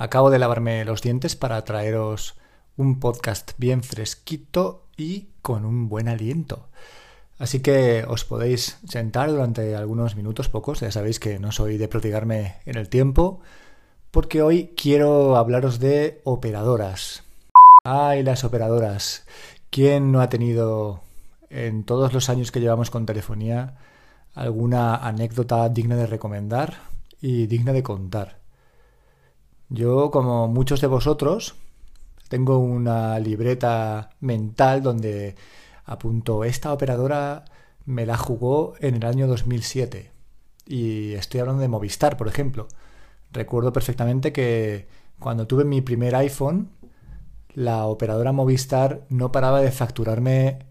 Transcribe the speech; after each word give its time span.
Acabo 0.00 0.30
de 0.30 0.38
lavarme 0.38 0.82
los 0.86 1.02
dientes 1.02 1.36
para 1.36 1.62
traeros 1.62 2.34
un 2.78 3.00
podcast 3.00 3.50
bien 3.58 3.82
fresquito 3.82 4.86
y 4.96 5.26
con 5.42 5.66
un 5.66 5.90
buen 5.90 6.08
aliento. 6.08 6.70
Así 7.38 7.60
que 7.60 8.06
os 8.08 8.24
podéis 8.24 8.78
sentar 8.88 9.28
durante 9.28 9.76
algunos 9.76 10.16
minutos, 10.16 10.48
pocos, 10.48 10.80
ya 10.80 10.90
sabéis 10.90 11.20
que 11.20 11.38
no 11.38 11.52
soy 11.52 11.76
de 11.76 11.86
prodigarme 11.86 12.54
en 12.64 12.78
el 12.78 12.88
tiempo, 12.88 13.42
porque 14.10 14.40
hoy 14.40 14.72
quiero 14.74 15.36
hablaros 15.36 15.80
de 15.80 16.22
operadoras. 16.24 17.24
Ay, 17.84 18.22
las 18.22 18.42
operadoras. 18.42 19.26
¿Quién 19.68 20.12
no 20.12 20.22
ha 20.22 20.30
tenido 20.30 21.02
en 21.50 21.84
todos 21.84 22.14
los 22.14 22.30
años 22.30 22.50
que 22.50 22.60
llevamos 22.60 22.88
con 22.88 23.04
telefonía 23.04 23.76
alguna 24.34 24.96
anécdota 24.96 25.68
digna 25.68 25.96
de 25.96 26.06
recomendar 26.06 26.78
y 27.20 27.48
digna 27.48 27.74
de 27.74 27.82
contar? 27.82 28.39
Yo, 29.70 30.10
como 30.10 30.48
muchos 30.48 30.80
de 30.80 30.88
vosotros, 30.88 31.54
tengo 32.28 32.58
una 32.58 33.20
libreta 33.20 34.10
mental 34.20 34.82
donde 34.82 35.36
apunto 35.84 36.42
esta 36.42 36.72
operadora 36.72 37.44
me 37.86 38.04
la 38.04 38.16
jugó 38.16 38.74
en 38.80 38.96
el 38.96 39.06
año 39.06 39.28
2007. 39.28 40.10
Y 40.66 41.14
estoy 41.14 41.40
hablando 41.40 41.62
de 41.62 41.68
Movistar, 41.68 42.16
por 42.16 42.26
ejemplo. 42.26 42.66
Recuerdo 43.32 43.72
perfectamente 43.72 44.32
que 44.32 44.88
cuando 45.20 45.46
tuve 45.46 45.64
mi 45.64 45.82
primer 45.82 46.16
iPhone, 46.16 46.70
la 47.54 47.86
operadora 47.86 48.32
Movistar 48.32 49.06
no 49.08 49.30
paraba 49.30 49.60
de 49.60 49.70
facturarme 49.70 50.66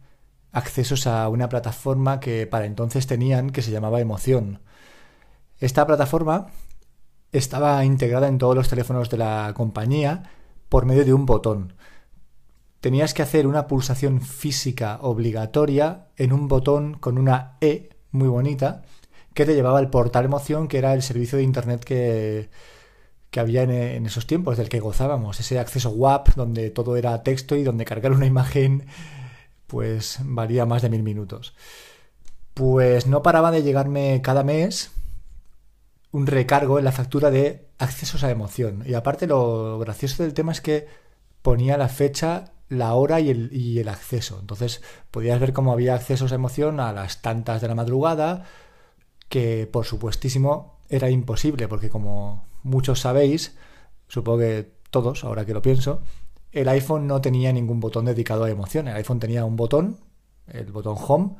accesos 0.51 1.07
a 1.07 1.29
una 1.29 1.47
plataforma 1.47 2.19
que 2.19 2.47
para 2.47 2.65
entonces 2.65 3.07
tenían 3.07 3.51
que 3.51 3.61
se 3.61 3.71
llamaba 3.71 4.01
Emoción. 4.01 4.59
Esta 5.59 5.87
plataforma 5.87 6.47
estaba 7.31 7.83
integrada 7.85 8.27
en 8.27 8.37
todos 8.37 8.55
los 8.55 8.69
teléfonos 8.69 9.09
de 9.09 9.17
la 9.17 9.53
compañía 9.55 10.23
por 10.69 10.85
medio 10.85 11.05
de 11.05 11.13
un 11.13 11.25
botón. 11.25 11.73
Tenías 12.79 13.13
que 13.13 13.21
hacer 13.21 13.45
una 13.45 13.67
pulsación 13.67 14.21
física 14.21 14.99
obligatoria 15.01 16.07
en 16.15 16.31
un 16.31 16.47
botón 16.47 16.93
con 16.93 17.17
una 17.17 17.57
E 17.59 17.89
muy 18.11 18.27
bonita 18.27 18.83
que 19.33 19.45
te 19.45 19.53
llevaba 19.53 19.79
al 19.79 19.89
portal 19.89 20.25
emoción 20.25 20.67
que 20.67 20.77
era 20.77 20.93
el 20.93 21.01
servicio 21.01 21.37
de 21.37 21.43
internet 21.43 21.83
que, 21.83 22.49
que 23.29 23.39
había 23.39 23.63
en, 23.63 23.71
en, 23.71 24.05
esos 24.05 24.25
tiempos, 24.25 24.57
del 24.57 24.69
que 24.69 24.79
gozábamos, 24.79 25.39
ese 25.39 25.59
acceso 25.59 25.91
WAP 25.91 26.35
donde 26.35 26.69
todo 26.71 26.95
era 26.97 27.21
texto 27.23 27.55
y 27.55 27.63
donde 27.63 27.85
cargar 27.85 28.11
una 28.11 28.25
imagen 28.25 28.85
pues 29.67 30.19
varía 30.23 30.65
más 30.65 30.81
de 30.81 30.89
mil 30.89 31.03
minutos. 31.03 31.53
Pues 32.53 33.07
no 33.07 33.21
paraba 33.21 33.51
de 33.51 33.63
llegarme 33.63 34.21
cada 34.23 34.43
mes 34.43 34.91
un 36.11 36.27
recargo 36.27 36.79
en 36.79 36.85
la 36.85 36.91
factura 36.91 37.29
de 37.31 37.67
accesos 37.77 38.23
a 38.23 38.31
emoción. 38.31 38.83
Y 38.85 38.93
aparte 38.93 39.27
lo 39.27 39.79
gracioso 39.79 40.23
del 40.23 40.33
tema 40.33 40.51
es 40.51 40.61
que 40.61 40.87
ponía 41.41 41.77
la 41.77 41.87
fecha, 41.87 42.53
la 42.67 42.93
hora 42.93 43.19
y 43.19 43.29
el, 43.29 43.49
y 43.53 43.79
el 43.79 43.89
acceso. 43.89 44.37
Entonces 44.39 44.81
podías 45.11 45.39
ver 45.39 45.53
cómo 45.53 45.71
había 45.71 45.95
accesos 45.95 46.31
a 46.31 46.35
emoción 46.35 46.79
a 46.79 46.93
las 46.93 47.21
tantas 47.21 47.61
de 47.61 47.67
la 47.67 47.75
madrugada, 47.75 48.45
que 49.29 49.67
por 49.71 49.85
supuestísimo 49.85 50.79
era 50.89 51.09
imposible, 51.09 51.67
porque 51.67 51.89
como 51.89 52.47
muchos 52.63 52.99
sabéis, 52.99 53.55
supongo 54.07 54.39
que 54.39 54.73
todos, 54.89 55.23
ahora 55.23 55.45
que 55.45 55.53
lo 55.53 55.61
pienso, 55.61 56.01
el 56.51 56.67
iPhone 56.69 57.05
no 57.05 57.21
tenía 57.21 57.53
ningún 57.53 57.79
botón 57.79 58.05
dedicado 58.05 58.43
a 58.43 58.49
emoción. 58.49 58.87
El 58.87 58.95
iPhone 58.95 59.19
tenía 59.19 59.45
un 59.45 59.55
botón, 59.55 59.99
el 60.47 60.71
botón 60.71 60.95
Home, 60.97 61.35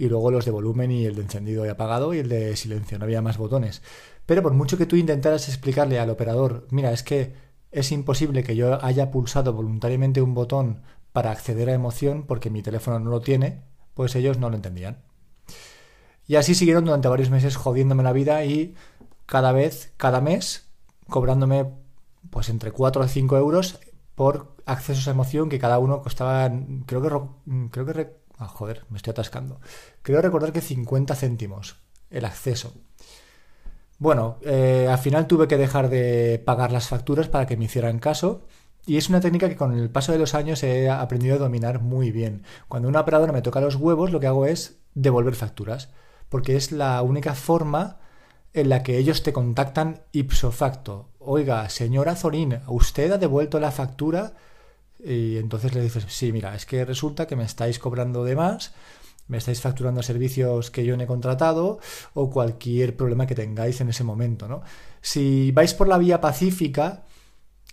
y 0.00 0.08
luego 0.08 0.30
los 0.30 0.46
de 0.46 0.50
volumen 0.50 0.90
y 0.90 1.04
el 1.04 1.14
de 1.14 1.20
encendido 1.20 1.66
y 1.66 1.68
apagado 1.68 2.14
y 2.14 2.20
el 2.20 2.30
de 2.30 2.56
silencio, 2.56 2.98
no 2.98 3.04
había 3.04 3.20
más 3.20 3.36
botones. 3.36 3.82
Pero 4.24 4.42
por 4.42 4.54
mucho 4.54 4.78
que 4.78 4.86
tú 4.86 4.96
intentaras 4.96 5.46
explicarle 5.50 6.00
al 6.00 6.08
operador, 6.08 6.66
mira, 6.70 6.90
es 6.90 7.02
que 7.02 7.34
es 7.70 7.92
imposible 7.92 8.42
que 8.42 8.56
yo 8.56 8.82
haya 8.82 9.10
pulsado 9.10 9.52
voluntariamente 9.52 10.22
un 10.22 10.32
botón 10.32 10.80
para 11.12 11.32
acceder 11.32 11.68
a 11.68 11.74
emoción 11.74 12.24
porque 12.26 12.48
mi 12.48 12.62
teléfono 12.62 12.98
no 12.98 13.10
lo 13.10 13.20
tiene, 13.20 13.62
pues 13.92 14.16
ellos 14.16 14.38
no 14.38 14.48
lo 14.48 14.56
entendían. 14.56 15.02
Y 16.26 16.36
así 16.36 16.54
siguieron 16.54 16.86
durante 16.86 17.08
varios 17.08 17.28
meses 17.28 17.56
jodiéndome 17.56 18.02
la 18.02 18.14
vida 18.14 18.42
y 18.46 18.74
cada 19.26 19.52
vez, 19.52 19.92
cada 19.98 20.22
mes, 20.22 20.70
cobrándome 21.10 21.74
pues 22.30 22.48
entre 22.48 22.72
4 22.72 23.02
o 23.02 23.06
5 23.06 23.36
euros 23.36 23.80
por 24.14 24.56
accesos 24.64 25.08
a 25.08 25.10
emoción 25.10 25.50
que 25.50 25.58
cada 25.58 25.78
uno 25.78 26.00
costaba, 26.00 26.50
creo 26.86 27.02
que, 27.02 27.70
creo 27.70 27.84
que 27.84 28.20
Ah, 28.40 28.48
joder, 28.48 28.86
me 28.88 28.96
estoy 28.96 29.10
atascando. 29.10 29.60
Creo 30.00 30.22
recordar 30.22 30.50
que 30.50 30.62
50 30.62 31.14
céntimos 31.14 31.76
el 32.08 32.24
acceso. 32.24 32.72
Bueno, 33.98 34.38
eh, 34.40 34.88
al 34.90 34.98
final 34.98 35.26
tuve 35.26 35.46
que 35.46 35.58
dejar 35.58 35.90
de 35.90 36.42
pagar 36.42 36.72
las 36.72 36.88
facturas 36.88 37.28
para 37.28 37.46
que 37.46 37.58
me 37.58 37.66
hicieran 37.66 37.98
caso. 37.98 38.46
Y 38.86 38.96
es 38.96 39.10
una 39.10 39.20
técnica 39.20 39.50
que 39.50 39.56
con 39.56 39.76
el 39.76 39.90
paso 39.90 40.12
de 40.12 40.18
los 40.18 40.34
años 40.34 40.62
he 40.62 40.88
aprendido 40.88 41.34
a 41.36 41.38
dominar 41.38 41.80
muy 41.80 42.12
bien. 42.12 42.44
Cuando 42.66 42.88
una 42.88 43.00
operadora 43.00 43.34
me 43.34 43.42
toca 43.42 43.60
los 43.60 43.76
huevos, 43.76 44.10
lo 44.10 44.20
que 44.20 44.26
hago 44.26 44.46
es 44.46 44.78
devolver 44.94 45.34
facturas. 45.34 45.90
Porque 46.30 46.56
es 46.56 46.72
la 46.72 47.02
única 47.02 47.34
forma 47.34 47.98
en 48.54 48.70
la 48.70 48.82
que 48.82 48.96
ellos 48.96 49.22
te 49.22 49.34
contactan 49.34 50.00
ipso 50.12 50.50
facto. 50.50 51.10
Oiga, 51.18 51.68
señora 51.68 52.16
Zorín, 52.16 52.60
¿usted 52.68 53.12
ha 53.12 53.18
devuelto 53.18 53.60
la 53.60 53.70
factura? 53.70 54.32
Y 55.04 55.38
entonces 55.38 55.74
le 55.74 55.82
dices, 55.82 56.04
sí, 56.08 56.32
mira, 56.32 56.54
es 56.54 56.66
que 56.66 56.84
resulta 56.84 57.26
que 57.26 57.36
me 57.36 57.44
estáis 57.44 57.78
cobrando 57.78 58.24
de 58.24 58.36
más, 58.36 58.72
me 59.28 59.38
estáis 59.38 59.60
facturando 59.60 60.02
servicios 60.02 60.70
que 60.70 60.84
yo 60.84 60.96
no 60.96 61.04
he 61.04 61.06
contratado 61.06 61.78
o 62.14 62.30
cualquier 62.30 62.96
problema 62.96 63.26
que 63.26 63.34
tengáis 63.34 63.80
en 63.80 63.88
ese 63.88 64.04
momento, 64.04 64.48
¿no? 64.48 64.62
Si 65.00 65.52
vais 65.52 65.72
por 65.74 65.88
la 65.88 65.98
vía 65.98 66.20
pacífica, 66.20 67.04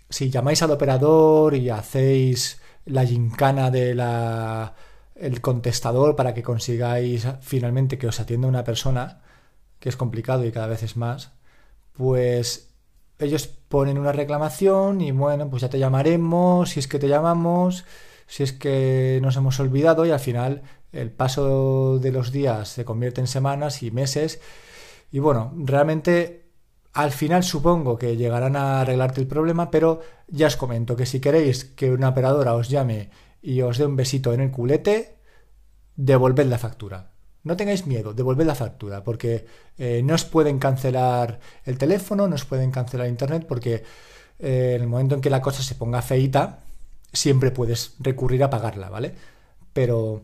si 0.09 0.29
llamáis 0.29 0.61
al 0.61 0.71
operador 0.71 1.55
y 1.55 1.69
hacéis 1.69 2.61
la 2.85 3.05
gincana 3.05 3.71
de 3.71 3.95
la 3.95 4.75
el 5.15 5.41
contestador 5.41 6.15
para 6.15 6.33
que 6.33 6.43
consigáis 6.43 7.27
finalmente 7.41 7.97
que 7.97 8.07
os 8.07 8.19
atienda 8.19 8.47
una 8.47 8.63
persona, 8.63 9.21
que 9.79 9.89
es 9.89 9.97
complicado 9.97 10.45
y 10.45 10.51
cada 10.51 10.67
vez 10.67 10.83
es 10.83 10.95
más, 10.95 11.31
pues 11.93 12.69
ellos 13.19 13.56
ponen 13.69 13.97
una 13.97 14.11
reclamación 14.11 15.01
y 15.01 15.11
bueno, 15.11 15.49
pues 15.49 15.61
ya 15.61 15.69
te 15.69 15.79
llamaremos, 15.79 16.69
si 16.69 16.79
es 16.79 16.87
que 16.87 16.99
te 16.99 17.07
llamamos, 17.07 17.85
si 18.27 18.43
es 18.43 18.53
que 18.53 19.19
nos 19.21 19.35
hemos 19.35 19.59
olvidado 19.59 20.05
y 20.05 20.11
al 20.11 20.19
final 20.19 20.63
el 20.91 21.11
paso 21.11 21.99
de 21.99 22.11
los 22.11 22.31
días 22.31 22.69
se 22.69 22.85
convierte 22.85 23.21
en 23.21 23.27
semanas 23.27 23.83
y 23.83 23.91
meses 23.91 24.39
y 25.11 25.19
bueno, 25.19 25.53
realmente 25.57 26.47
al 26.93 27.11
final 27.11 27.43
supongo 27.43 27.97
que 27.97 28.17
llegarán 28.17 28.55
a 28.55 28.81
arreglarte 28.81 29.21
el 29.21 29.27
problema, 29.27 29.69
pero 29.69 30.01
ya 30.27 30.47
os 30.47 30.57
comento 30.57 30.95
que 30.95 31.05
si 31.05 31.19
queréis 31.19 31.63
que 31.63 31.91
una 31.91 32.09
operadora 32.09 32.55
os 32.55 32.69
llame 32.69 33.11
y 33.41 33.61
os 33.61 33.77
dé 33.77 33.85
un 33.85 33.95
besito 33.95 34.33
en 34.33 34.41
el 34.41 34.51
culete, 34.51 35.17
devolved 35.95 36.47
la 36.47 36.57
factura. 36.57 37.16
No 37.47 37.57
tengáis 37.57 37.87
miedo, 37.87 38.13
devolved 38.13 38.45
la 38.45 38.55
factura, 38.55 39.03
porque 39.03 39.47
eh, 39.77 40.01
no 40.03 40.13
os 40.15 40.25
pueden 40.25 40.59
cancelar 40.59 41.39
el 41.65 41.77
teléfono, 41.77 42.27
no 42.27 42.35
os 42.35 42.45
pueden 42.45 42.71
cancelar 42.71 43.07
internet, 43.07 43.45
porque 43.47 43.83
eh, 44.39 44.73
en 44.75 44.81
el 44.81 44.87
momento 44.87 45.15
en 45.15 45.21
que 45.21 45.29
la 45.29 45.41
cosa 45.41 45.63
se 45.63 45.75
ponga 45.75 46.01
feita, 46.01 46.59
siempre 47.13 47.51
puedes 47.51 47.95
recurrir 47.99 48.43
a 48.43 48.49
pagarla, 48.49 48.89
¿vale? 48.89 49.15
Pero 49.73 50.23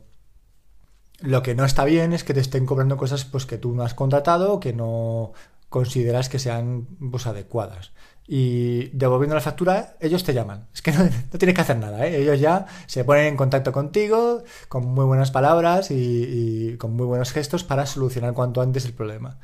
lo 1.21 1.41
que 1.41 1.55
no 1.55 1.63
está 1.63 1.85
bien 1.85 2.11
es 2.11 2.23
que 2.23 2.33
te 2.33 2.41
estén 2.41 2.65
cobrando 2.65 2.97
cosas 2.97 3.23
pues, 3.23 3.45
que 3.45 3.57
tú 3.57 3.73
no 3.73 3.83
has 3.83 3.93
contratado 3.93 4.59
que 4.59 4.73
no 4.73 5.31
consideras 5.73 6.29
que 6.29 6.37
sean 6.37 6.85
pues, 7.09 7.25
adecuadas 7.25 7.93
y 8.27 8.89
devolviendo 8.89 9.33
la 9.33 9.41
factura, 9.41 9.97
ellos 9.99 10.23
te 10.23 10.35
llaman. 10.35 10.67
Es 10.71 10.83
que 10.83 10.91
no, 10.91 11.09
tienes 11.39 11.55
que 11.55 11.61
hacer 11.61 11.77
nada, 11.77 12.05
¿eh? 12.05 12.21
ellos 12.21 12.39
ya 12.39 12.67
se 12.85 13.03
ponen 13.03 13.25
en 13.25 13.35
contacto 13.35 13.71
contigo 13.71 14.43
con 14.69 14.85
muy 14.85 15.03
buenas 15.05 15.31
palabras 15.31 15.89
y, 15.89 16.77
con 16.77 16.95
muy 16.95 17.07
buenos 17.07 17.31
gestos 17.31 17.63
para 17.63 17.87
solucionar 17.87 18.35
cuanto 18.35 18.61
antes 18.61 18.85
el 18.85 18.93
problema. 18.93 19.39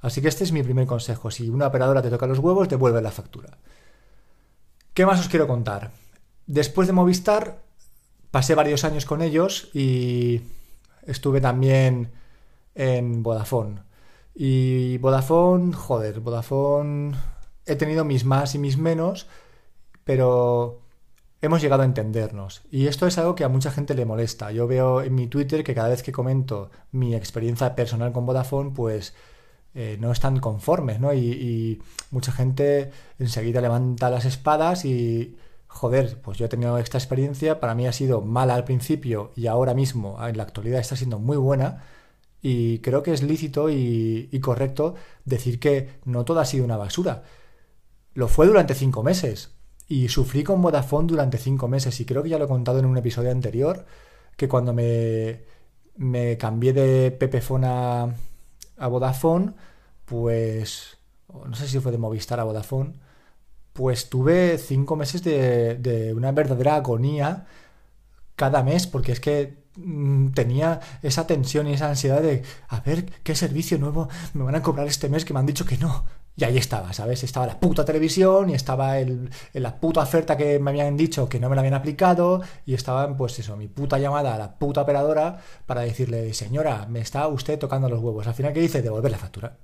Así 0.00 0.20
que 0.20 0.26
este 0.26 0.42
es 0.42 0.50
mi 0.50 0.64
primer 0.64 0.86
consejo. 0.86 1.30
Si 1.30 1.48
una 1.48 1.68
operadora 1.68 2.02
te 2.02 2.10
toca 2.10 2.26
los 2.26 2.40
huevos, 2.40 2.68
devuelve 2.68 3.00
la 3.00 3.12
factura. 3.12 3.56
¿Qué 4.94 5.06
más 5.06 5.20
os 5.20 5.28
quiero 5.28 5.46
contar? 5.46 5.92
Después 6.46 6.88
de 6.88 6.94
Movistar, 6.94 7.62
pasé 8.32 8.56
varios 8.56 8.82
años 8.82 9.04
con 9.04 9.22
ellos 9.22 9.70
y 9.74 10.40
estuve 11.06 11.40
también 11.40 12.10
en 12.74 13.22
Vodafone. 13.22 13.87
Y 14.40 14.98
Vodafone, 14.98 15.72
joder, 15.72 16.20
Vodafone 16.20 17.16
he 17.66 17.74
tenido 17.74 18.04
mis 18.04 18.24
más 18.24 18.54
y 18.54 18.60
mis 18.60 18.78
menos, 18.78 19.26
pero 20.04 20.80
hemos 21.40 21.60
llegado 21.60 21.82
a 21.82 21.86
entendernos. 21.86 22.62
Y 22.70 22.86
esto 22.86 23.08
es 23.08 23.18
algo 23.18 23.34
que 23.34 23.42
a 23.42 23.48
mucha 23.48 23.72
gente 23.72 23.94
le 23.94 24.04
molesta. 24.04 24.52
Yo 24.52 24.68
veo 24.68 25.02
en 25.02 25.16
mi 25.16 25.26
Twitter 25.26 25.64
que 25.64 25.74
cada 25.74 25.88
vez 25.88 26.04
que 26.04 26.12
comento 26.12 26.70
mi 26.92 27.16
experiencia 27.16 27.74
personal 27.74 28.12
con 28.12 28.26
Vodafone, 28.26 28.70
pues 28.70 29.12
eh, 29.74 29.96
no 29.98 30.12
están 30.12 30.38
conformes, 30.38 31.00
¿no? 31.00 31.12
Y, 31.12 31.18
y, 31.18 31.82
mucha 32.12 32.30
gente 32.30 32.92
enseguida 33.18 33.60
levanta 33.60 34.08
las 34.08 34.24
espadas 34.24 34.84
y, 34.84 35.36
joder, 35.66 36.20
pues 36.22 36.38
yo 36.38 36.46
he 36.46 36.48
tenido 36.48 36.78
esta 36.78 36.96
experiencia, 36.96 37.58
para 37.58 37.74
mí 37.74 37.88
ha 37.88 37.92
sido 37.92 38.20
mala 38.20 38.54
al 38.54 38.62
principio 38.62 39.32
y 39.34 39.48
ahora 39.48 39.74
mismo, 39.74 40.16
en 40.24 40.36
la 40.36 40.44
actualidad, 40.44 40.78
está 40.78 40.94
siendo 40.94 41.18
muy 41.18 41.36
buena. 41.36 41.82
Y 42.42 42.78
creo 42.80 43.02
que 43.02 43.12
es 43.12 43.22
lícito 43.22 43.70
y, 43.70 44.28
y 44.30 44.40
correcto 44.40 44.94
decir 45.24 45.58
que 45.58 45.98
no 46.04 46.24
todo 46.24 46.40
ha 46.40 46.44
sido 46.44 46.64
una 46.64 46.76
basura 46.76 47.24
lo 48.18 48.26
fue 48.26 48.48
durante 48.48 48.74
cinco 48.74 49.04
meses. 49.04 49.54
Y 49.86 50.08
sufrí 50.08 50.42
con 50.42 50.60
Vodafone 50.60 51.06
durante 51.06 51.38
cinco 51.38 51.68
meses. 51.68 52.00
Y 52.00 52.04
creo 52.04 52.22
que 52.24 52.28
ya 52.30 52.38
lo 52.38 52.46
he 52.46 52.48
contado 52.48 52.80
en 52.80 52.86
un 52.86 52.98
episodio 52.98 53.30
anterior, 53.30 53.86
que 54.36 54.48
cuando 54.48 54.74
me, 54.74 55.44
me 55.96 56.36
cambié 56.36 56.72
de 56.72 57.12
Pepefone 57.12 57.66
a, 57.68 58.14
a 58.78 58.88
Vodafone, 58.88 59.52
pues... 60.04 60.98
No 61.28 61.54
sé 61.54 61.68
si 61.68 61.78
fue 61.78 61.92
de 61.92 61.98
Movistar 61.98 62.40
a 62.40 62.44
Vodafone. 62.44 62.94
Pues 63.72 64.10
tuve 64.10 64.58
cinco 64.58 64.96
meses 64.96 65.22
de, 65.22 65.76
de 65.76 66.12
una 66.12 66.32
verdadera 66.32 66.74
agonía 66.74 67.46
cada 68.38 68.62
mes, 68.62 68.86
porque 68.86 69.12
es 69.12 69.20
que 69.20 69.64
mm, 69.76 70.28
tenía 70.28 70.80
esa 71.02 71.26
tensión 71.26 71.66
y 71.66 71.74
esa 71.74 71.88
ansiedad 71.90 72.22
de 72.22 72.42
a 72.68 72.80
ver 72.80 73.06
qué 73.24 73.34
servicio 73.34 73.78
nuevo 73.78 74.08
me 74.32 74.44
van 74.44 74.54
a 74.54 74.62
cobrar 74.62 74.86
este 74.86 75.08
mes 75.10 75.24
que 75.24 75.34
me 75.34 75.40
han 75.40 75.46
dicho 75.46 75.66
que 75.66 75.76
no. 75.76 76.06
Y 76.36 76.44
ahí 76.44 76.56
estaba, 76.56 76.92
¿sabes? 76.92 77.24
Estaba 77.24 77.48
la 77.48 77.58
puta 77.58 77.84
televisión 77.84 78.48
y 78.48 78.54
estaba 78.54 78.98
el, 79.00 79.28
la 79.54 79.80
puta 79.80 80.02
oferta 80.02 80.36
que 80.36 80.60
me 80.60 80.70
habían 80.70 80.96
dicho 80.96 81.28
que 81.28 81.40
no 81.40 81.48
me 81.48 81.56
la 81.56 81.62
habían 81.62 81.74
aplicado 81.74 82.42
y 82.64 82.74
estaba, 82.74 83.16
pues 83.16 83.36
eso, 83.40 83.56
mi 83.56 83.66
puta 83.66 83.98
llamada 83.98 84.36
a 84.36 84.38
la 84.38 84.56
puta 84.56 84.82
operadora 84.82 85.40
para 85.66 85.80
decirle, 85.80 86.32
señora, 86.34 86.86
me 86.88 87.00
está 87.00 87.26
usted 87.26 87.58
tocando 87.58 87.88
los 87.88 88.00
huevos. 88.00 88.28
Al 88.28 88.34
final, 88.34 88.52
¿qué 88.52 88.60
dice? 88.60 88.82
Devolver 88.82 89.10
la 89.10 89.18
factura. 89.18 89.56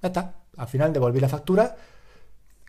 Ya 0.00 0.08
está. 0.08 0.34
Al 0.56 0.68
final 0.68 0.92
devolví 0.92 1.18
la 1.18 1.28
factura. 1.28 1.76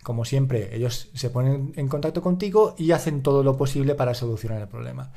Como 0.04 0.26
siempre, 0.26 0.76
ellos 0.76 1.08
se 1.14 1.30
ponen 1.30 1.72
en 1.76 1.88
contacto 1.88 2.20
contigo 2.20 2.74
y 2.76 2.92
hacen 2.92 3.22
todo 3.22 3.42
lo 3.42 3.56
posible 3.56 3.94
para 3.94 4.14
solucionar 4.14 4.60
el 4.60 4.68
problema. 4.68 5.10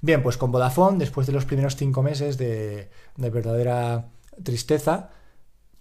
Bien, 0.00 0.22
pues 0.22 0.38
con 0.38 0.50
Vodafone, 0.50 0.98
después 0.98 1.26
de 1.26 1.34
los 1.34 1.44
primeros 1.44 1.76
cinco 1.76 2.02
meses 2.02 2.38
de, 2.38 2.90
verdadera 3.16 4.08
tristeza, 4.42 5.10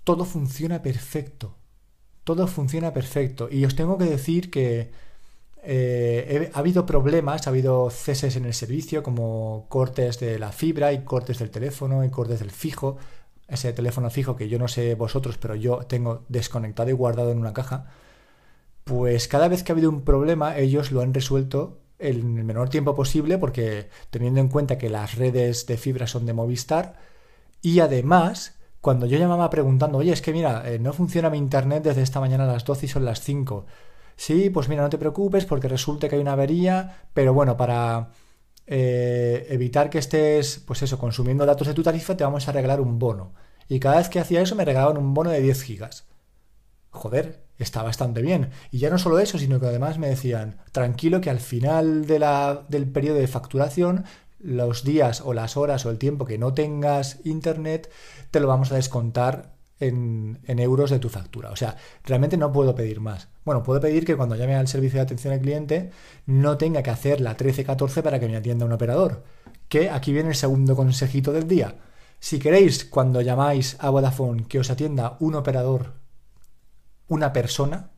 todo 0.03 0.25
funciona 0.25 0.81
perfecto. 0.81 1.56
Todo 2.25 2.47
funciona 2.47 2.91
perfecto. 2.94 3.47
Y 3.50 3.63
os 3.63 3.75
tengo 3.75 3.97
que 3.97 4.03
decir 4.03 4.51
que 4.51 4.91
eh, 5.63 6.51
ha 6.53 6.59
habido 6.59 6.85
problemas, 6.85 7.47
ha 7.47 7.51
habido 7.51 7.89
ceses 7.89 8.35
en 8.35 8.44
el 8.45 8.53
servicio, 8.53 9.03
como 9.03 9.67
cortes 9.69 10.19
de 10.19 10.38
la 10.38 10.51
fibra 10.51 10.91
y 10.91 11.05
cortes 11.05 11.39
del 11.39 11.50
teléfono 11.50 12.03
y 12.03 12.09
cortes 12.09 12.39
del 12.39 12.51
fijo. 12.51 12.97
Ese 13.47 13.71
teléfono 13.71 14.09
fijo 14.09 14.35
que 14.35 14.50
yo 14.50 14.59
no 14.59 14.67
sé 14.67 14.95
vosotros, 14.95 15.38
pero 15.38 15.55
yo 15.55 15.77
tengo 15.88 16.25
desconectado 16.27 16.89
y 16.89 16.94
guardado 16.94 17.31
en 17.31 17.39
una 17.39 17.53
caja. 17.53 17.88
Pues 18.89 19.27
cada 19.27 19.47
vez 19.47 19.62
que 19.62 19.71
ha 19.71 19.75
habido 19.75 19.91
un 19.91 20.01
problema, 20.01 20.57
ellos 20.57 20.91
lo 20.91 21.01
han 21.01 21.13
resuelto 21.13 21.77
en 22.00 22.39
el 22.39 22.44
menor 22.44 22.69
tiempo 22.69 22.95
posible, 22.95 23.38
porque 23.38 23.88
teniendo 24.09 24.39
en 24.39 24.47
cuenta 24.47 24.80
que 24.80 24.89
las 24.89 25.13
redes 25.15 25.68
de 25.68 25.77
fibra 25.77 26.07
son 26.07 26.25
de 26.25 26.33
Movistar, 26.33 26.95
y 27.62 27.81
además, 27.81 28.57
cuando 28.81 29.06
yo 29.06 29.19
llamaba 29.19 29.51
preguntando, 29.51 30.00
oye, 30.00 30.12
es 30.12 30.24
que 30.24 30.33
mira, 30.33 30.63
eh, 30.68 30.80
no 30.80 30.91
funciona 30.91 31.30
mi 31.30 31.38
internet 31.38 31.83
desde 31.83 32.01
esta 32.01 32.19
mañana 32.19 32.45
a 32.45 32.53
las 32.53 32.65
12 32.65 32.88
y 32.88 32.89
son 32.89 33.06
las 33.06 33.21
5. 33.21 33.68
Sí, 34.15 34.50
pues 34.50 34.69
mira, 34.69 34.81
no 34.81 34.89
te 34.89 34.97
preocupes 34.97 35.45
porque 35.45 35.68
resulta 35.68 36.09
que 36.09 36.15
hay 36.15 36.21
una 36.21 36.33
avería, 36.33 37.03
pero 37.13 37.31
bueno, 37.31 37.57
para 37.57 38.09
eh, 38.65 39.45
evitar 39.51 39.91
que 39.91 40.00
estés, 40.00 40.63
pues 40.65 40.81
eso, 40.81 40.97
consumiendo 40.97 41.45
datos 41.45 41.68
de 41.68 41.75
tu 41.75 41.83
tarifa, 41.83 42.18
te 42.18 42.24
vamos 42.24 42.47
a 42.47 42.53
regalar 42.53 42.81
un 42.81 42.97
bono. 42.97 43.33
Y 43.68 43.80
cada 43.80 43.97
vez 43.97 44.09
que 44.09 44.19
hacía 44.19 44.41
eso 44.41 44.56
me 44.56 44.65
regalaban 44.65 44.97
un 44.97 45.13
bono 45.13 45.30
de 45.30 45.41
10 45.41 45.62
gigas. 45.62 46.07
Joder, 46.91 47.49
está 47.63 47.83
bastante 47.83 48.21
bien. 48.21 48.50
Y 48.71 48.79
ya 48.79 48.89
no 48.89 48.97
solo 48.97 49.19
eso, 49.19 49.38
sino 49.38 49.59
que 49.59 49.67
además 49.67 49.97
me 49.97 50.09
decían, 50.09 50.57
tranquilo 50.71 51.21
que 51.21 51.29
al 51.29 51.39
final 51.39 52.07
de 52.07 52.19
la, 52.19 52.65
del 52.69 52.88
periodo 52.88 53.17
de 53.17 53.27
facturación, 53.27 54.06
los 54.39 54.83
días 54.83 55.21
o 55.21 55.33
las 55.33 55.57
horas 55.57 55.85
o 55.85 55.91
el 55.91 55.97
tiempo 55.97 56.25
que 56.25 56.38
no 56.38 56.53
tengas 56.53 57.19
internet, 57.25 57.91
te 58.31 58.39
lo 58.39 58.47
vamos 58.47 58.71
a 58.71 58.75
descontar 58.75 59.53
en, 59.79 60.39
en, 60.45 60.59
euros 60.59 60.89
de 60.89 61.00
tu 61.00 61.09
factura. 61.09 61.51
O 61.51 61.56
sea, 61.56 61.77
realmente 62.03 62.38
no 62.38 62.51
puedo 62.51 62.75
pedir 62.75 63.00
más. 63.00 63.27
Bueno, 63.45 63.63
puedo 63.63 63.79
pedir 63.79 64.05
que 64.05 64.15
cuando 64.15 64.35
llame 64.35 64.55
al 64.55 64.67
servicio 64.67 64.97
de 64.97 65.03
atención 65.03 65.33
al 65.33 65.39
cliente 65.39 65.91
no 66.25 66.57
tenga 66.57 66.83
que 66.83 66.89
hacer 66.89 67.21
la 67.21 67.31
1314 67.31 68.03
para 68.03 68.19
que 68.19 68.27
me 68.27 68.35
atienda 68.35 68.65
un 68.65 68.73
operador. 68.73 69.23
Que 69.67 69.89
aquí 69.89 70.12
viene 70.13 70.29
el 70.29 70.35
segundo 70.35 70.75
consejito 70.75 71.31
del 71.31 71.47
día. 71.47 71.75
Si 72.19 72.39
queréis, 72.39 72.83
cuando 72.83 73.21
llamáis 73.21 73.77
a 73.79 73.89
Vodafone, 73.89 74.45
que 74.47 74.59
os 74.59 74.69
atienda 74.69 75.15
un 75.19 75.35
operador 75.35 75.94
una 77.09 77.33
persona 77.33 77.91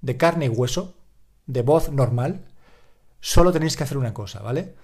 de 0.00 0.16
carne 0.16 0.46
y 0.46 0.48
hueso, 0.48 0.94
de 1.46 1.62
voz 1.62 1.90
normal, 1.90 2.44
solo 3.20 3.52
tenéis 3.52 3.76
que 3.76 3.84
hacer 3.84 3.98
una 3.98 4.14
cosa, 4.14 4.40
¿vale? 4.42 4.74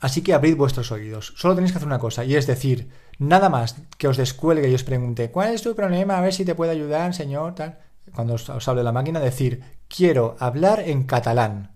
Así 0.00 0.22
que 0.22 0.34
abrid 0.34 0.56
vuestros 0.56 0.92
oídos. 0.92 1.34
Solo 1.36 1.54
tenéis 1.54 1.72
que 1.72 1.78
hacer 1.78 1.88
una 1.88 1.98
cosa, 1.98 2.24
y 2.24 2.36
es 2.36 2.46
decir, 2.46 2.90
nada 3.18 3.48
más 3.48 3.76
que 3.98 4.08
os 4.08 4.16
descuelgue 4.16 4.68
y 4.68 4.74
os 4.74 4.84
pregunte, 4.84 5.30
¿cuál 5.30 5.54
es 5.54 5.62
tu 5.62 5.74
problema? 5.74 6.18
A 6.18 6.20
ver 6.20 6.32
si 6.32 6.44
te 6.44 6.54
puedo 6.54 6.70
ayudar, 6.70 7.14
señor, 7.14 7.54
tal. 7.54 7.78
Cuando 8.14 8.34
os, 8.34 8.68
hable 8.68 8.84
la 8.84 8.92
máquina, 8.92 9.20
decir, 9.20 9.62
quiero 9.88 10.36
hablar 10.38 10.80
en 10.80 11.04
catalán. 11.04 11.72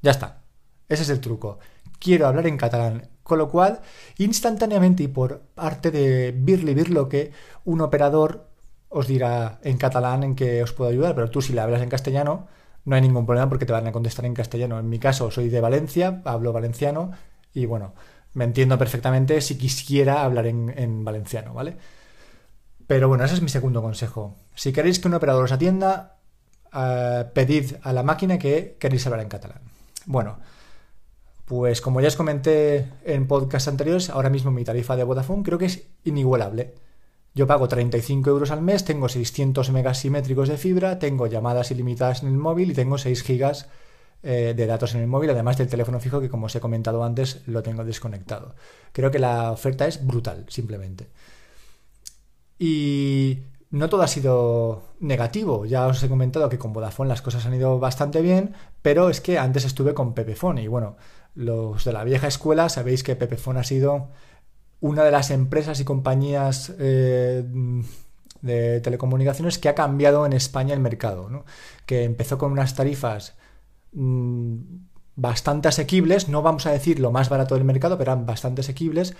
Ya 0.00 0.12
está. 0.12 0.42
Ese 0.88 1.02
es 1.02 1.10
el 1.10 1.20
truco. 1.20 1.58
Quiero 1.98 2.26
hablar 2.26 2.46
en 2.46 2.56
catalán. 2.56 3.08
Con 3.22 3.38
lo 3.38 3.50
cual, 3.50 3.80
instantáneamente 4.16 5.02
y 5.02 5.08
por 5.08 5.40
parte 5.54 5.90
de 5.90 6.32
Birli 6.32 6.72
Birloque, 6.72 7.32
un 7.66 7.82
operador 7.82 8.47
os 8.88 9.06
dirá 9.06 9.58
en 9.62 9.76
catalán 9.76 10.22
en 10.22 10.34
que 10.34 10.62
os 10.62 10.72
puedo 10.72 10.90
ayudar, 10.90 11.14
pero 11.14 11.30
tú 11.30 11.42
si 11.42 11.52
le 11.52 11.60
hablas 11.60 11.82
en 11.82 11.88
castellano 11.88 12.48
no 12.84 12.96
hay 12.96 13.02
ningún 13.02 13.26
problema 13.26 13.48
porque 13.48 13.66
te 13.66 13.72
van 13.72 13.86
a 13.86 13.92
contestar 13.92 14.24
en 14.24 14.34
castellano. 14.34 14.78
En 14.78 14.88
mi 14.88 14.98
caso 14.98 15.30
soy 15.30 15.50
de 15.50 15.60
Valencia, 15.60 16.22
hablo 16.24 16.52
valenciano 16.54 17.10
y 17.52 17.66
bueno, 17.66 17.92
me 18.32 18.44
entiendo 18.44 18.78
perfectamente 18.78 19.40
si 19.42 19.58
quisiera 19.58 20.22
hablar 20.22 20.46
en, 20.46 21.04
valenciano, 21.04 21.52
¿vale? 21.52 21.76
Pero 22.86 23.08
bueno, 23.08 23.24
ese 23.24 23.34
es 23.34 23.42
mi 23.42 23.50
segundo 23.50 23.82
consejo. 23.82 24.36
Si 24.54 24.72
queréis 24.72 24.98
que 24.98 25.08
un 25.08 25.14
operador 25.14 25.44
os 25.44 25.52
atienda, 25.52 26.16
eh, 26.72 27.24
pedid 27.34 27.74
a 27.82 27.92
la 27.92 28.02
máquina 28.02 28.38
que 28.38 28.76
queréis 28.80 29.06
hablar 29.06 29.20
en 29.20 29.28
catalán. 29.28 29.60
Bueno, 30.06 30.38
pues 31.44 31.82
como 31.82 32.00
ya 32.00 32.08
os 32.08 32.16
comenté 32.16 32.88
en 33.04 33.26
podcasts 33.26 33.68
anteriores, 33.68 34.08
ahora 34.08 34.30
mismo 34.30 34.50
mi 34.50 34.64
tarifa 34.64 34.96
de 34.96 35.04
Vodafone 35.04 35.42
creo 35.42 35.58
que 35.58 35.66
es 35.66 35.82
inigualable. 36.04 36.74
Yo 37.34 37.46
pago 37.46 37.68
35 37.68 38.30
euros 38.30 38.50
al 38.50 38.62
mes, 38.62 38.84
tengo 38.84 39.08
600 39.08 39.70
megas 39.70 39.98
simétricos 39.98 40.48
de 40.48 40.56
fibra, 40.56 40.98
tengo 40.98 41.26
llamadas 41.26 41.70
ilimitadas 41.70 42.22
en 42.22 42.28
el 42.28 42.38
móvil 42.38 42.70
y 42.70 42.74
tengo 42.74 42.98
6 42.98 43.22
gigas 43.22 43.68
eh, 44.22 44.54
de 44.56 44.66
datos 44.66 44.94
en 44.94 45.02
el 45.02 45.06
móvil, 45.06 45.30
además 45.30 45.56
del 45.58 45.68
teléfono 45.68 46.00
fijo 46.00 46.20
que 46.20 46.28
como 46.28 46.46
os 46.46 46.56
he 46.56 46.60
comentado 46.60 47.04
antes 47.04 47.42
lo 47.46 47.62
tengo 47.62 47.84
desconectado. 47.84 48.54
Creo 48.92 49.10
que 49.10 49.20
la 49.20 49.52
oferta 49.52 49.86
es 49.86 50.04
brutal, 50.04 50.44
simplemente. 50.48 51.08
Y 52.58 53.38
no 53.70 53.88
todo 53.88 54.02
ha 54.02 54.08
sido 54.08 54.82
negativo. 55.00 55.66
Ya 55.66 55.86
os 55.86 56.02
he 56.02 56.08
comentado 56.08 56.48
que 56.48 56.58
con 56.58 56.72
Vodafone 56.72 57.08
las 57.08 57.22
cosas 57.22 57.46
han 57.46 57.54
ido 57.54 57.78
bastante 57.78 58.22
bien, 58.22 58.54
pero 58.82 59.10
es 59.10 59.20
que 59.20 59.38
antes 59.38 59.64
estuve 59.64 59.94
con 59.94 60.14
Pepefone 60.14 60.62
y 60.62 60.66
bueno, 60.68 60.96
los 61.34 61.84
de 61.84 61.92
la 61.92 62.04
vieja 62.04 62.26
escuela 62.26 62.68
sabéis 62.68 63.02
que 63.02 63.16
Pepefone 63.16 63.60
ha 63.60 63.64
sido 63.64 64.08
una 64.80 65.04
de 65.04 65.10
las 65.10 65.30
empresas 65.30 65.80
y 65.80 65.84
compañías 65.84 66.72
eh, 66.78 67.44
de 68.42 68.80
telecomunicaciones 68.80 69.58
que 69.58 69.68
ha 69.68 69.74
cambiado 69.74 70.24
en 70.26 70.32
España 70.32 70.74
el 70.74 70.80
mercado, 70.80 71.44
que 71.86 72.04
empezó 72.04 72.38
con 72.38 72.52
unas 72.52 72.74
tarifas 72.74 73.34
mm, 73.92 74.56
bastante 75.16 75.68
asequibles, 75.68 76.28
no 76.28 76.42
vamos 76.42 76.66
a 76.66 76.72
decir 76.72 77.00
lo 77.00 77.10
más 77.10 77.28
barato 77.28 77.54
del 77.56 77.64
mercado, 77.64 77.98
pero 77.98 78.12
eran 78.12 78.26
bastante 78.26 78.60
asequibles, 78.60 79.16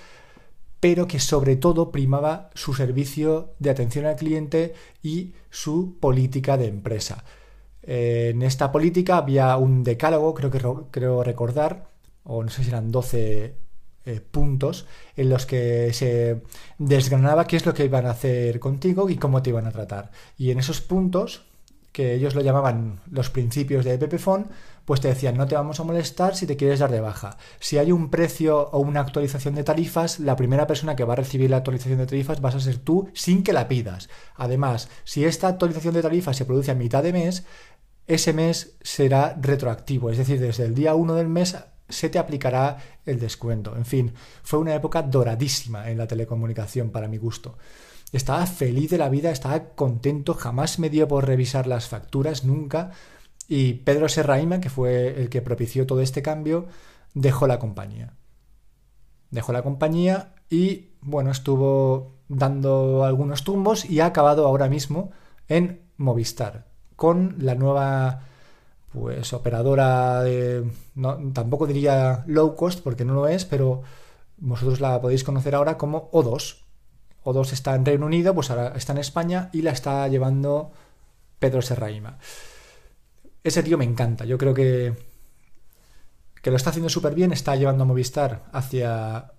pero 0.81 1.09
que 1.09 1.19
sobre 1.19 1.57
todo 1.57 1.91
primaba 1.91 2.50
su 2.55 2.73
servicio 2.73 3.55
de 3.59 3.71
atención 3.71 4.07
al 4.07 4.15
cliente 4.15 4.75
y 5.03 5.35
su 5.50 5.99
política 5.99 6.57
de 6.57 6.69
empresa. 6.69 7.25
Eh, 7.83 8.31
en 8.33 8.43
esta 8.43 8.71
política 8.71 9.17
había 9.17 9.57
un 9.57 9.83
decálogo, 9.83 10.35
creo 10.35 10.50
que 10.50 10.61
creo 10.93 11.25
recordar, 11.25 11.88
o 12.23 12.45
no 12.45 12.50
sé 12.50 12.62
si 12.62 12.69
eran 12.69 12.93
12 12.93 13.57
eh, 14.05 14.21
puntos 14.21 14.87
en 15.17 15.28
los 15.28 15.47
que 15.47 15.93
se 15.93 16.43
desgranaba 16.78 17.47
qué 17.47 17.57
es 17.57 17.67
lo 17.67 17.75
que 17.75 17.85
iban 17.85 18.07
a 18.07 18.11
hacer 18.11 18.59
contigo 18.61 19.11
y 19.11 19.17
cómo 19.17 19.43
te 19.43 19.50
iban 19.50 19.67
a 19.67 19.73
tratar. 19.73 20.11
Y 20.37 20.50
en 20.50 20.59
esos 20.59 20.81
puntos, 20.81 21.43
que 21.93 22.14
ellos 22.14 22.35
lo 22.35 22.40
llamaban 22.40 23.00
los 23.11 23.31
principios 23.31 23.85
de 23.85 23.99
Pepefon, 23.99 24.49
pues 24.85 25.02
te 25.02 25.09
decían, 25.09 25.37
no 25.37 25.47
te 25.47 25.55
vamos 25.55 25.81
a 25.81 25.85
molestar 25.85 26.35
si 26.35 26.47
te 26.47 26.57
quieres 26.57 26.78
dar 26.78 26.90
de 26.90 27.02
baja. 27.02 27.37
Si 27.61 27.76
hay 27.76 27.93
un 27.93 28.09
precio 28.09 28.71
o 28.71 28.78
una 28.78 29.00
actualización 29.00 29.55
de 29.55 29.62
tarifas, 29.62 30.19
la 30.19 30.35
primera 30.35 30.67
persona 30.67 30.97
que 30.97 31.05
va 31.05 31.12
a 31.12 31.17
recibir 31.17 31.50
la 31.50 31.59
actualización 31.59 31.99
de 31.99 32.07
tarifas 32.07 32.40
vas 32.40 32.55
a 32.55 32.61
ser 32.61 32.78
tú 32.78 33.11
sin 33.12 33.43
que 33.43 33.52
la 33.52 33.69
pidas. 33.69 34.09
Además, 34.35 34.88
si 35.05 35.26
esta 35.26 35.49
actualización 35.49 35.93
de 35.93 36.00
tarifas 36.00 36.38
se 36.38 36.47
produce 36.47 36.71
a 36.71 36.75
mitad 36.75 37.02
de 37.02 37.12
mes, 37.12 37.45
ese 38.07 38.33
mes 38.33 38.78
será 38.81 39.37
retroactivo, 39.38 40.09
es 40.09 40.17
decir, 40.17 40.40
desde 40.40 40.64
el 40.64 40.75
día 40.75 40.95
1 40.95 41.14
del 41.14 41.28
mes 41.28 41.55
se 41.88 42.09
te 42.09 42.18
aplicará 42.18 42.78
el 43.07 43.18
descuento. 43.18 43.76
En 43.76 43.85
fin, 43.85 44.12
fue 44.42 44.59
una 44.59 44.75
época 44.75 45.02
doradísima 45.02 45.90
en 45.90 45.99
la 45.99 46.07
telecomunicación 46.07 46.90
para 46.90 47.09
mi 47.09 47.16
gusto. 47.16 47.57
Estaba 48.12 48.47
feliz 48.47 48.90
de 48.90 48.99
la 48.99 49.09
vida, 49.09 49.30
estaba 49.30 49.71
contento, 49.75 50.35
jamás 50.35 50.78
me 50.78 50.90
dio 50.90 51.07
por 51.09 51.26
revisar 51.26 51.66
las 51.66 51.88
facturas, 51.88 52.45
nunca. 52.45 52.92
Y 53.49 53.75
Pedro 53.75 54.09
Serraima, 54.09 54.61
que 54.61 54.71
fue 54.71 55.21
el 55.21 55.28
que 55.28 55.42
propició 55.42 55.87
todo 55.87 56.00
este 56.00 56.23
cambio, 56.23 56.66
dejó 57.14 57.47
la 57.47 57.59
compañía. 57.59 58.14
Dejó 59.30 59.52
la 59.52 59.62
compañía 59.62 60.35
y, 60.49 60.92
bueno, 61.00 61.30
estuvo 61.30 62.18
dando 62.28 63.04
algunos 63.04 63.45
tumbos 63.45 63.85
y 63.85 64.00
ha 64.00 64.07
acabado 64.07 64.47
ahora 64.47 64.68
mismo 64.68 65.11
en 65.49 65.83
Movistar. 65.97 66.68
con 66.97 67.37
la 67.38 67.54
nueva 67.54 68.27
pues 68.92 69.33
operadora 69.33 70.23
de 70.23 70.71
no, 70.95 71.18
tampoco 71.33 71.66
diría 71.66 72.25
low 72.26 72.54
cost 72.57 72.80
porque 72.83 73.04
no 73.04 73.14
lo 73.14 73.28
es, 73.28 73.45
pero 73.45 73.83
vosotros 74.38 74.80
la 74.80 75.00
podéis 75.00 75.25
conocer 75.25 75.54
ahora 75.54 75.76
como 75.76 76.11
O2. 76.11 76.59
O2 77.25 77.52
está 77.52 77.75
en 77.75 77.85
Reino 77.85 78.07
Unido, 78.07 78.35
pues 78.35 78.50
ahora 78.50 78.73
está 78.76 78.92
en 78.92 78.99
España 78.99 79.50
y 79.52 79.62
la 79.62 79.73
está 79.73 80.07
llevando 80.09 80.71
Pedro 81.38 81.62
Serraima. 81.62 82.18
Ese 83.45 83.62
tío 83.62 83.78
me 83.78 83.85
encanta, 83.85 84.25
yo 84.25 84.38
creo 84.38 84.54
que 84.54 85.09
que 86.42 86.50
lo 86.50 86.57
está 86.57 86.71
haciendo 86.71 86.88
súper 86.88 87.14
bien, 87.14 87.33
está 87.33 87.57
llevando 87.57 87.83
a 87.83 87.87
Movistar 87.87 88.45
hacia 88.52 89.33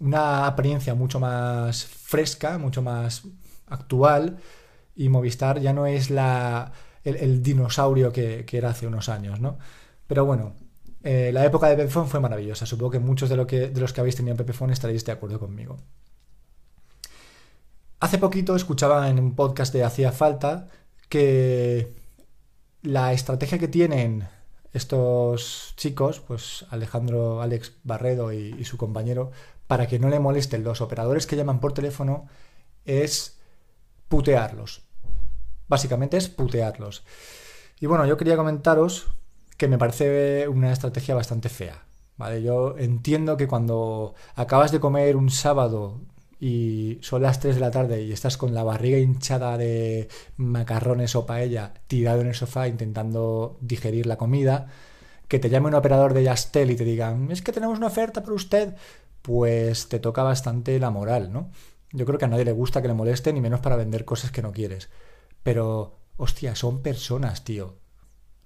una 0.00 0.46
apariencia 0.46 0.94
mucho 0.94 1.20
más 1.20 1.84
fresca, 1.84 2.58
mucho 2.58 2.82
más 2.82 3.22
actual, 3.66 4.38
y 4.96 5.08
Movistar 5.08 5.60
ya 5.60 5.72
no 5.72 5.86
es 5.86 6.10
la, 6.10 6.72
el, 7.08 7.42
dinosaurio 7.42 8.12
que, 8.12 8.44
era 8.50 8.70
hace 8.70 8.86
unos 8.86 9.08
años, 9.08 9.40
¿no? 9.40 9.58
Pero 10.06 10.24
bueno, 10.24 10.54
eh, 11.02 11.30
la 11.32 11.44
época 11.44 11.68
de 11.68 11.76
Pepefone 11.76 12.08
fue 12.08 12.20
maravillosa. 12.20 12.66
Supongo 12.66 12.92
que 12.92 12.98
muchos 12.98 13.28
de, 13.28 13.36
los 13.36 13.92
que 13.92 14.00
habéis 14.00 14.16
tenido 14.16 14.36
Pepefone 14.36 14.72
estaréis 14.72 15.04
de 15.04 15.12
acuerdo 15.12 15.38
conmigo. 15.38 15.76
Hace 18.00 18.18
poquito 18.18 18.54
escuchaba 18.54 19.08
en 19.08 19.18
un 19.18 19.34
podcast 19.34 19.72
de 19.72 19.84
Hacía 19.84 20.12
Falta 20.12 20.68
que 21.08 21.94
la 22.82 23.12
estrategia 23.12 23.58
que 23.58 23.68
tienen 23.68 24.28
estos 24.72 25.74
chicos, 25.76 26.20
pues 26.20 26.64
Alejandro 26.70 27.42
Alex 27.42 27.72
Barredo 27.82 28.32
y, 28.32 28.64
su 28.64 28.76
compañero, 28.76 29.32
para 29.66 29.86
que 29.88 29.98
no 29.98 30.08
le 30.08 30.20
molesten 30.20 30.64
los 30.64 30.80
operadores 30.80 31.26
que 31.26 31.36
llaman 31.36 31.60
por 31.60 31.72
teléfono, 31.72 32.28
es 32.84 33.38
putearlos. 34.08 34.87
Básicamente 35.68 36.16
es 36.16 36.28
putearlos. 36.28 37.04
Y 37.80 37.86
bueno, 37.86 38.06
yo 38.06 38.16
quería 38.16 38.36
comentaros 38.36 39.08
que 39.56 39.68
me 39.68 39.78
parece 39.78 40.48
una 40.48 40.72
estrategia 40.72 41.14
bastante 41.14 41.48
fea. 41.48 41.84
¿vale? 42.16 42.42
Yo 42.42 42.76
entiendo 42.78 43.36
que 43.36 43.48
cuando 43.48 44.14
acabas 44.34 44.72
de 44.72 44.80
comer 44.80 45.16
un 45.16 45.30
sábado 45.30 46.00
y 46.40 46.98
son 47.02 47.22
las 47.22 47.40
3 47.40 47.56
de 47.56 47.60
la 47.60 47.70
tarde 47.70 48.02
y 48.02 48.12
estás 48.12 48.36
con 48.36 48.54
la 48.54 48.62
barriga 48.62 48.98
hinchada 48.98 49.58
de 49.58 50.08
macarrones 50.36 51.16
o 51.16 51.26
paella 51.26 51.74
tirado 51.88 52.20
en 52.20 52.28
el 52.28 52.34
sofá 52.34 52.68
intentando 52.68 53.58
digerir 53.60 54.06
la 54.06 54.16
comida, 54.16 54.68
que 55.28 55.38
te 55.38 55.50
llame 55.50 55.68
un 55.68 55.74
operador 55.74 56.14
de 56.14 56.24
Yastel 56.24 56.70
y 56.70 56.76
te 56.76 56.84
digan, 56.84 57.30
es 57.30 57.42
que 57.42 57.52
tenemos 57.52 57.78
una 57.78 57.88
oferta 57.88 58.22
para 58.22 58.34
usted, 58.34 58.74
pues 59.22 59.88
te 59.88 59.98
toca 59.98 60.22
bastante 60.22 60.78
la 60.78 60.90
moral, 60.90 61.32
¿no? 61.32 61.50
Yo 61.92 62.04
creo 62.06 62.18
que 62.18 62.26
a 62.26 62.28
nadie 62.28 62.44
le 62.44 62.52
gusta 62.52 62.82
que 62.82 62.88
le 62.88 62.94
molesten, 62.94 63.34
ni 63.34 63.40
menos 63.40 63.60
para 63.60 63.76
vender 63.76 64.04
cosas 64.04 64.30
que 64.30 64.42
no 64.42 64.52
quieres. 64.52 64.88
Pero, 65.48 66.02
hostia, 66.18 66.54
son 66.54 66.82
personas, 66.82 67.42
tío. 67.42 67.78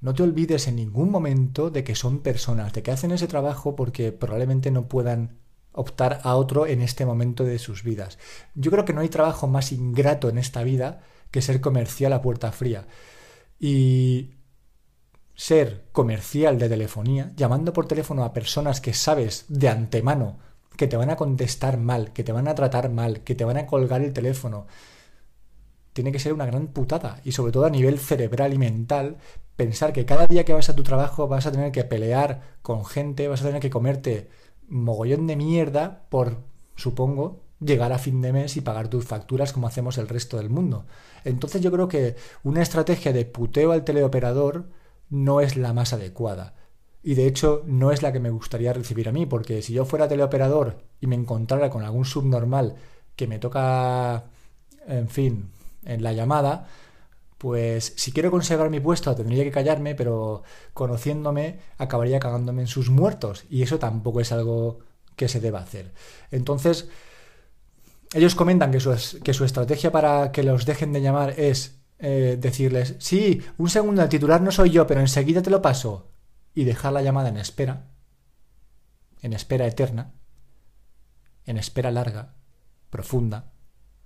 No 0.00 0.14
te 0.14 0.22
olvides 0.22 0.68
en 0.68 0.76
ningún 0.76 1.10
momento 1.10 1.68
de 1.68 1.82
que 1.82 1.96
son 1.96 2.20
personas, 2.20 2.72
de 2.74 2.84
que 2.84 2.92
hacen 2.92 3.10
ese 3.10 3.26
trabajo 3.26 3.74
porque 3.74 4.12
probablemente 4.12 4.70
no 4.70 4.86
puedan 4.86 5.40
optar 5.72 6.20
a 6.22 6.36
otro 6.36 6.64
en 6.64 6.80
este 6.80 7.04
momento 7.04 7.42
de 7.42 7.58
sus 7.58 7.82
vidas. 7.82 8.20
Yo 8.54 8.70
creo 8.70 8.84
que 8.84 8.92
no 8.92 9.00
hay 9.00 9.08
trabajo 9.08 9.48
más 9.48 9.72
ingrato 9.72 10.28
en 10.28 10.38
esta 10.38 10.62
vida 10.62 11.00
que 11.32 11.42
ser 11.42 11.60
comercial 11.60 12.12
a 12.12 12.22
puerta 12.22 12.52
fría. 12.52 12.86
Y 13.58 14.36
ser 15.34 15.88
comercial 15.90 16.56
de 16.56 16.68
telefonía, 16.68 17.32
llamando 17.34 17.72
por 17.72 17.88
teléfono 17.88 18.22
a 18.22 18.32
personas 18.32 18.80
que 18.80 18.94
sabes 18.94 19.46
de 19.48 19.68
antemano 19.68 20.38
que 20.76 20.86
te 20.86 20.96
van 20.96 21.10
a 21.10 21.16
contestar 21.16 21.78
mal, 21.78 22.12
que 22.12 22.22
te 22.22 22.30
van 22.30 22.46
a 22.46 22.54
tratar 22.54 22.90
mal, 22.90 23.24
que 23.24 23.34
te 23.34 23.44
van 23.44 23.56
a 23.56 23.66
colgar 23.66 24.02
el 24.02 24.12
teléfono, 24.12 24.68
tiene 25.92 26.12
que 26.12 26.18
ser 26.18 26.32
una 26.32 26.46
gran 26.46 26.68
putada. 26.68 27.20
Y 27.24 27.32
sobre 27.32 27.52
todo 27.52 27.64
a 27.64 27.70
nivel 27.70 27.98
cerebral 27.98 28.54
y 28.54 28.58
mental, 28.58 29.18
pensar 29.56 29.92
que 29.92 30.04
cada 30.04 30.26
día 30.26 30.44
que 30.44 30.52
vas 30.52 30.68
a 30.68 30.76
tu 30.76 30.82
trabajo 30.82 31.28
vas 31.28 31.46
a 31.46 31.52
tener 31.52 31.72
que 31.72 31.84
pelear 31.84 32.42
con 32.62 32.84
gente, 32.84 33.28
vas 33.28 33.42
a 33.42 33.46
tener 33.46 33.60
que 33.60 33.70
comerte 33.70 34.28
mogollón 34.68 35.26
de 35.26 35.36
mierda 35.36 36.06
por, 36.08 36.38
supongo, 36.76 37.40
llegar 37.60 37.92
a 37.92 37.98
fin 37.98 38.20
de 38.20 38.32
mes 38.32 38.56
y 38.56 38.60
pagar 38.60 38.88
tus 38.88 39.04
facturas 39.04 39.52
como 39.52 39.66
hacemos 39.66 39.98
el 39.98 40.08
resto 40.08 40.36
del 40.36 40.50
mundo. 40.50 40.86
Entonces 41.24 41.60
yo 41.62 41.70
creo 41.70 41.88
que 41.88 42.16
una 42.42 42.62
estrategia 42.62 43.12
de 43.12 43.24
puteo 43.24 43.72
al 43.72 43.84
teleoperador 43.84 44.66
no 45.10 45.40
es 45.40 45.56
la 45.56 45.72
más 45.72 45.92
adecuada. 45.92 46.54
Y 47.02 47.14
de 47.14 47.26
hecho 47.26 47.62
no 47.66 47.90
es 47.92 48.02
la 48.02 48.12
que 48.12 48.20
me 48.20 48.30
gustaría 48.30 48.72
recibir 48.72 49.08
a 49.08 49.12
mí, 49.12 49.26
porque 49.26 49.60
si 49.62 49.72
yo 49.72 49.84
fuera 49.84 50.08
teleoperador 50.08 50.78
y 51.00 51.06
me 51.06 51.16
encontrara 51.16 51.68
con 51.68 51.82
algún 51.82 52.04
subnormal 52.04 52.76
que 53.16 53.26
me 53.26 53.38
toca, 53.38 54.24
en 54.86 55.08
fin, 55.08 55.50
en 55.84 56.02
la 56.02 56.12
llamada, 56.12 56.68
pues 57.38 57.94
si 57.96 58.12
quiero 58.12 58.30
conservar 58.30 58.70
mi 58.70 58.78
puesto 58.78 59.14
tendría 59.16 59.42
que 59.42 59.50
callarme, 59.50 59.94
pero 59.94 60.44
conociéndome 60.74 61.58
acabaría 61.78 62.20
cagándome 62.20 62.62
en 62.62 62.68
sus 62.68 62.88
muertos 62.88 63.44
y 63.50 63.62
eso 63.62 63.78
tampoco 63.78 64.20
es 64.20 64.30
algo 64.30 64.78
que 65.16 65.28
se 65.28 65.40
deba 65.40 65.60
hacer. 65.60 65.92
Entonces, 66.30 66.88
ellos 68.14 68.34
comentan 68.34 68.70
que 68.70 68.80
su, 68.80 68.94
que 69.22 69.34
su 69.34 69.44
estrategia 69.44 69.90
para 69.90 70.32
que 70.32 70.42
los 70.42 70.66
dejen 70.66 70.92
de 70.92 71.02
llamar 71.02 71.34
es 71.38 71.80
eh, 71.98 72.36
decirles, 72.40 72.96
sí, 72.98 73.42
un 73.58 73.70
segundo, 73.70 74.02
el 74.02 74.08
titular 74.08 74.40
no 74.40 74.50
soy 74.50 74.70
yo, 74.70 74.86
pero 74.86 75.00
enseguida 75.00 75.42
te 75.42 75.50
lo 75.50 75.62
paso, 75.62 76.10
y 76.54 76.64
dejar 76.64 76.92
la 76.92 77.02
llamada 77.02 77.28
en 77.28 77.36
espera, 77.36 77.86
en 79.20 79.32
espera 79.32 79.66
eterna, 79.66 80.12
en 81.44 81.58
espera 81.58 81.90
larga, 81.90 82.34
profunda, 82.90 83.52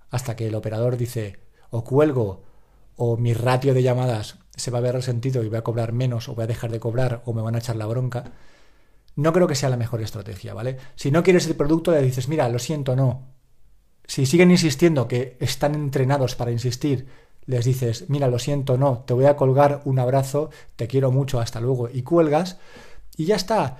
hasta 0.09 0.35
que 0.35 0.47
el 0.47 0.55
operador 0.55 0.97
dice, 0.97 1.46
o 1.69 1.83
cuelgo 1.83 2.43
o 2.95 3.17
mi 3.17 3.33
ratio 3.33 3.73
de 3.73 3.83
llamadas 3.83 4.39
se 4.55 4.71
va 4.71 4.79
a 4.79 4.81
ver 4.81 4.95
resentido 4.95 5.43
y 5.43 5.49
voy 5.49 5.57
a 5.57 5.63
cobrar 5.63 5.93
menos 5.93 6.29
o 6.29 6.35
voy 6.35 6.43
a 6.43 6.47
dejar 6.47 6.71
de 6.71 6.79
cobrar 6.79 7.21
o 7.25 7.33
me 7.33 7.41
van 7.41 7.55
a 7.55 7.59
echar 7.59 7.75
la 7.75 7.85
bronca, 7.85 8.31
no 9.15 9.33
creo 9.33 9.47
que 9.47 9.55
sea 9.55 9.69
la 9.69 9.77
mejor 9.77 10.01
estrategia, 10.01 10.53
¿vale? 10.53 10.77
Si 10.95 11.11
no 11.11 11.23
quieres 11.23 11.47
el 11.47 11.55
producto, 11.55 11.91
le 11.91 12.01
dices, 12.01 12.27
mira, 12.27 12.49
lo 12.49 12.59
siento, 12.59 12.95
no. 12.95 13.33
Si 14.05 14.25
siguen 14.25 14.51
insistiendo 14.51 15.07
que 15.07 15.37
están 15.39 15.75
entrenados 15.75 16.35
para 16.35 16.51
insistir, 16.51 17.07
les 17.45 17.65
dices, 17.65 18.05
mira, 18.09 18.27
lo 18.27 18.39
siento, 18.39 18.77
no, 18.77 19.03
te 19.05 19.13
voy 19.13 19.25
a 19.25 19.35
colgar 19.35 19.81
un 19.85 19.99
abrazo, 19.99 20.49
te 20.75 20.87
quiero 20.87 21.11
mucho, 21.11 21.39
hasta 21.39 21.59
luego, 21.59 21.89
y 21.91 22.03
cuelgas, 22.03 22.57
y 23.15 23.25
ya 23.25 23.35
está. 23.35 23.77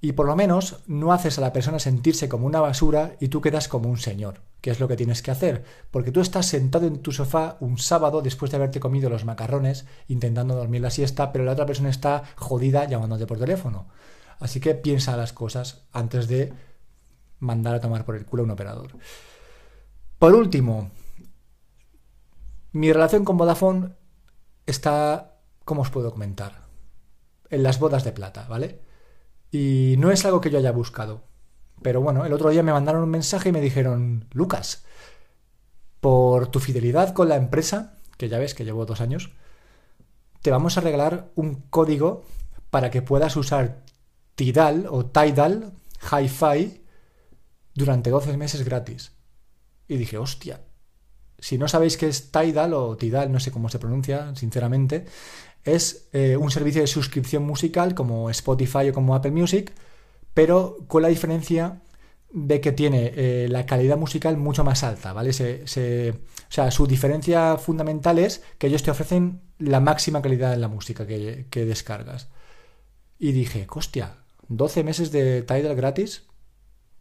Y 0.00 0.12
por 0.12 0.26
lo 0.26 0.36
menos 0.36 0.84
no 0.86 1.12
haces 1.12 1.38
a 1.38 1.40
la 1.40 1.52
persona 1.52 1.80
sentirse 1.80 2.28
como 2.28 2.46
una 2.46 2.60
basura 2.60 3.16
y 3.18 3.28
tú 3.28 3.40
quedas 3.40 3.66
como 3.66 3.88
un 3.88 3.98
señor, 3.98 4.42
que 4.60 4.70
es 4.70 4.78
lo 4.78 4.86
que 4.86 4.96
tienes 4.96 5.22
que 5.22 5.32
hacer, 5.32 5.64
porque 5.90 6.12
tú 6.12 6.20
estás 6.20 6.46
sentado 6.46 6.86
en 6.86 6.98
tu 7.02 7.10
sofá 7.10 7.56
un 7.58 7.78
sábado 7.78 8.22
después 8.22 8.50
de 8.50 8.58
haberte 8.58 8.78
comido 8.78 9.10
los 9.10 9.24
macarrones 9.24 9.86
intentando 10.06 10.54
dormir 10.54 10.82
la 10.82 10.90
siesta, 10.90 11.32
pero 11.32 11.44
la 11.44 11.52
otra 11.52 11.66
persona 11.66 11.90
está 11.90 12.22
jodida 12.36 12.84
llamándote 12.84 13.26
por 13.26 13.38
teléfono. 13.38 13.88
Así 14.38 14.60
que 14.60 14.76
piensa 14.76 15.16
las 15.16 15.32
cosas 15.32 15.88
antes 15.92 16.28
de 16.28 16.52
mandar 17.40 17.74
a 17.74 17.80
tomar 17.80 18.04
por 18.04 18.14
el 18.14 18.24
culo 18.24 18.42
a 18.42 18.44
un 18.44 18.50
operador. 18.52 18.96
Por 20.18 20.34
último, 20.34 20.90
mi 22.72 22.92
relación 22.92 23.24
con 23.24 23.36
Vodafone 23.36 23.94
está, 24.66 25.40
¿cómo 25.64 25.82
os 25.82 25.90
puedo 25.90 26.12
comentar? 26.12 26.66
En 27.50 27.64
las 27.64 27.80
bodas 27.80 28.04
de 28.04 28.12
plata, 28.12 28.46
¿vale? 28.48 28.87
Y 29.50 29.96
no 29.98 30.10
es 30.10 30.24
algo 30.24 30.40
que 30.40 30.50
yo 30.50 30.58
haya 30.58 30.72
buscado. 30.72 31.22
Pero 31.82 32.00
bueno, 32.00 32.24
el 32.24 32.32
otro 32.32 32.50
día 32.50 32.62
me 32.62 32.72
mandaron 32.72 33.02
un 33.02 33.10
mensaje 33.10 33.48
y 33.48 33.52
me 33.52 33.60
dijeron, 33.60 34.26
Lucas, 34.32 34.84
por 36.00 36.48
tu 36.48 36.60
fidelidad 36.60 37.12
con 37.14 37.28
la 37.28 37.36
empresa, 37.36 37.98
que 38.16 38.28
ya 38.28 38.38
ves 38.38 38.54
que 38.54 38.64
llevo 38.64 38.86
dos 38.86 39.00
años, 39.00 39.30
te 40.42 40.50
vamos 40.50 40.76
a 40.76 40.80
regalar 40.80 41.30
un 41.34 41.62
código 41.70 42.24
para 42.70 42.90
que 42.90 43.02
puedas 43.02 43.36
usar 43.36 43.84
Tidal 44.34 44.86
o 44.88 45.06
Tidal 45.06 45.72
Hi-Fi 46.12 46.84
durante 47.74 48.10
12 48.10 48.36
meses 48.36 48.64
gratis. 48.64 49.12
Y 49.88 49.96
dije, 49.96 50.18
hostia, 50.18 50.60
si 51.38 51.58
no 51.58 51.68
sabéis 51.68 51.96
qué 51.96 52.08
es 52.08 52.30
Tidal 52.30 52.74
o 52.74 52.96
Tidal, 52.96 53.32
no 53.32 53.40
sé 53.40 53.50
cómo 53.50 53.68
se 53.68 53.78
pronuncia, 53.78 54.34
sinceramente, 54.34 55.06
es 55.64 56.08
eh, 56.12 56.36
un 56.36 56.50
servicio 56.50 56.80
de 56.80 56.86
suscripción 56.86 57.44
musical 57.44 57.94
como 57.94 58.30
Spotify 58.30 58.90
o 58.90 58.92
como 58.92 59.14
Apple 59.14 59.32
Music, 59.32 59.72
pero 60.34 60.78
con 60.86 61.02
la 61.02 61.08
diferencia 61.08 61.82
de 62.30 62.60
que 62.60 62.72
tiene 62.72 63.12
eh, 63.16 63.48
la 63.48 63.66
calidad 63.66 63.96
musical 63.96 64.36
mucho 64.36 64.64
más 64.64 64.84
alta, 64.84 65.12
¿vale? 65.12 65.30
O 65.30 65.32
sea, 66.50 66.70
su 66.70 66.86
diferencia 66.86 67.56
fundamental 67.56 68.18
es 68.18 68.42
que 68.58 68.66
ellos 68.66 68.82
te 68.82 68.90
ofrecen 68.90 69.40
la 69.58 69.80
máxima 69.80 70.22
calidad 70.22 70.52
en 70.52 70.60
la 70.60 70.68
música 70.68 71.06
que, 71.06 71.46
que 71.50 71.64
descargas. 71.64 72.28
Y 73.18 73.32
dije, 73.32 73.66
hostia, 73.70 74.18
12 74.48 74.84
meses 74.84 75.12
de 75.12 75.42
Tidal 75.42 75.74
gratis 75.74 76.24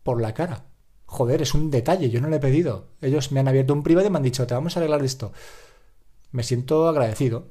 por 0.03 0.21
la 0.21 0.33
cara. 0.33 0.65
Joder, 1.05 1.41
es 1.41 1.53
un 1.53 1.71
detalle, 1.71 2.09
yo 2.09 2.19
no 2.21 2.29
le 2.29 2.37
he 2.37 2.41
pedido. 2.41 2.89
Ellos 3.01 3.31
me 3.31 3.39
han 3.39 3.47
abierto 3.47 3.73
un 3.73 3.83
privado 3.83 4.07
y 4.07 4.09
me 4.09 4.17
han 4.17 4.23
dicho, 4.23 4.45
te 4.45 4.53
vamos 4.53 4.75
a 4.75 4.79
arreglar 4.79 5.03
esto. 5.03 5.31
Me 6.31 6.43
siento 6.43 6.87
agradecido. 6.87 7.47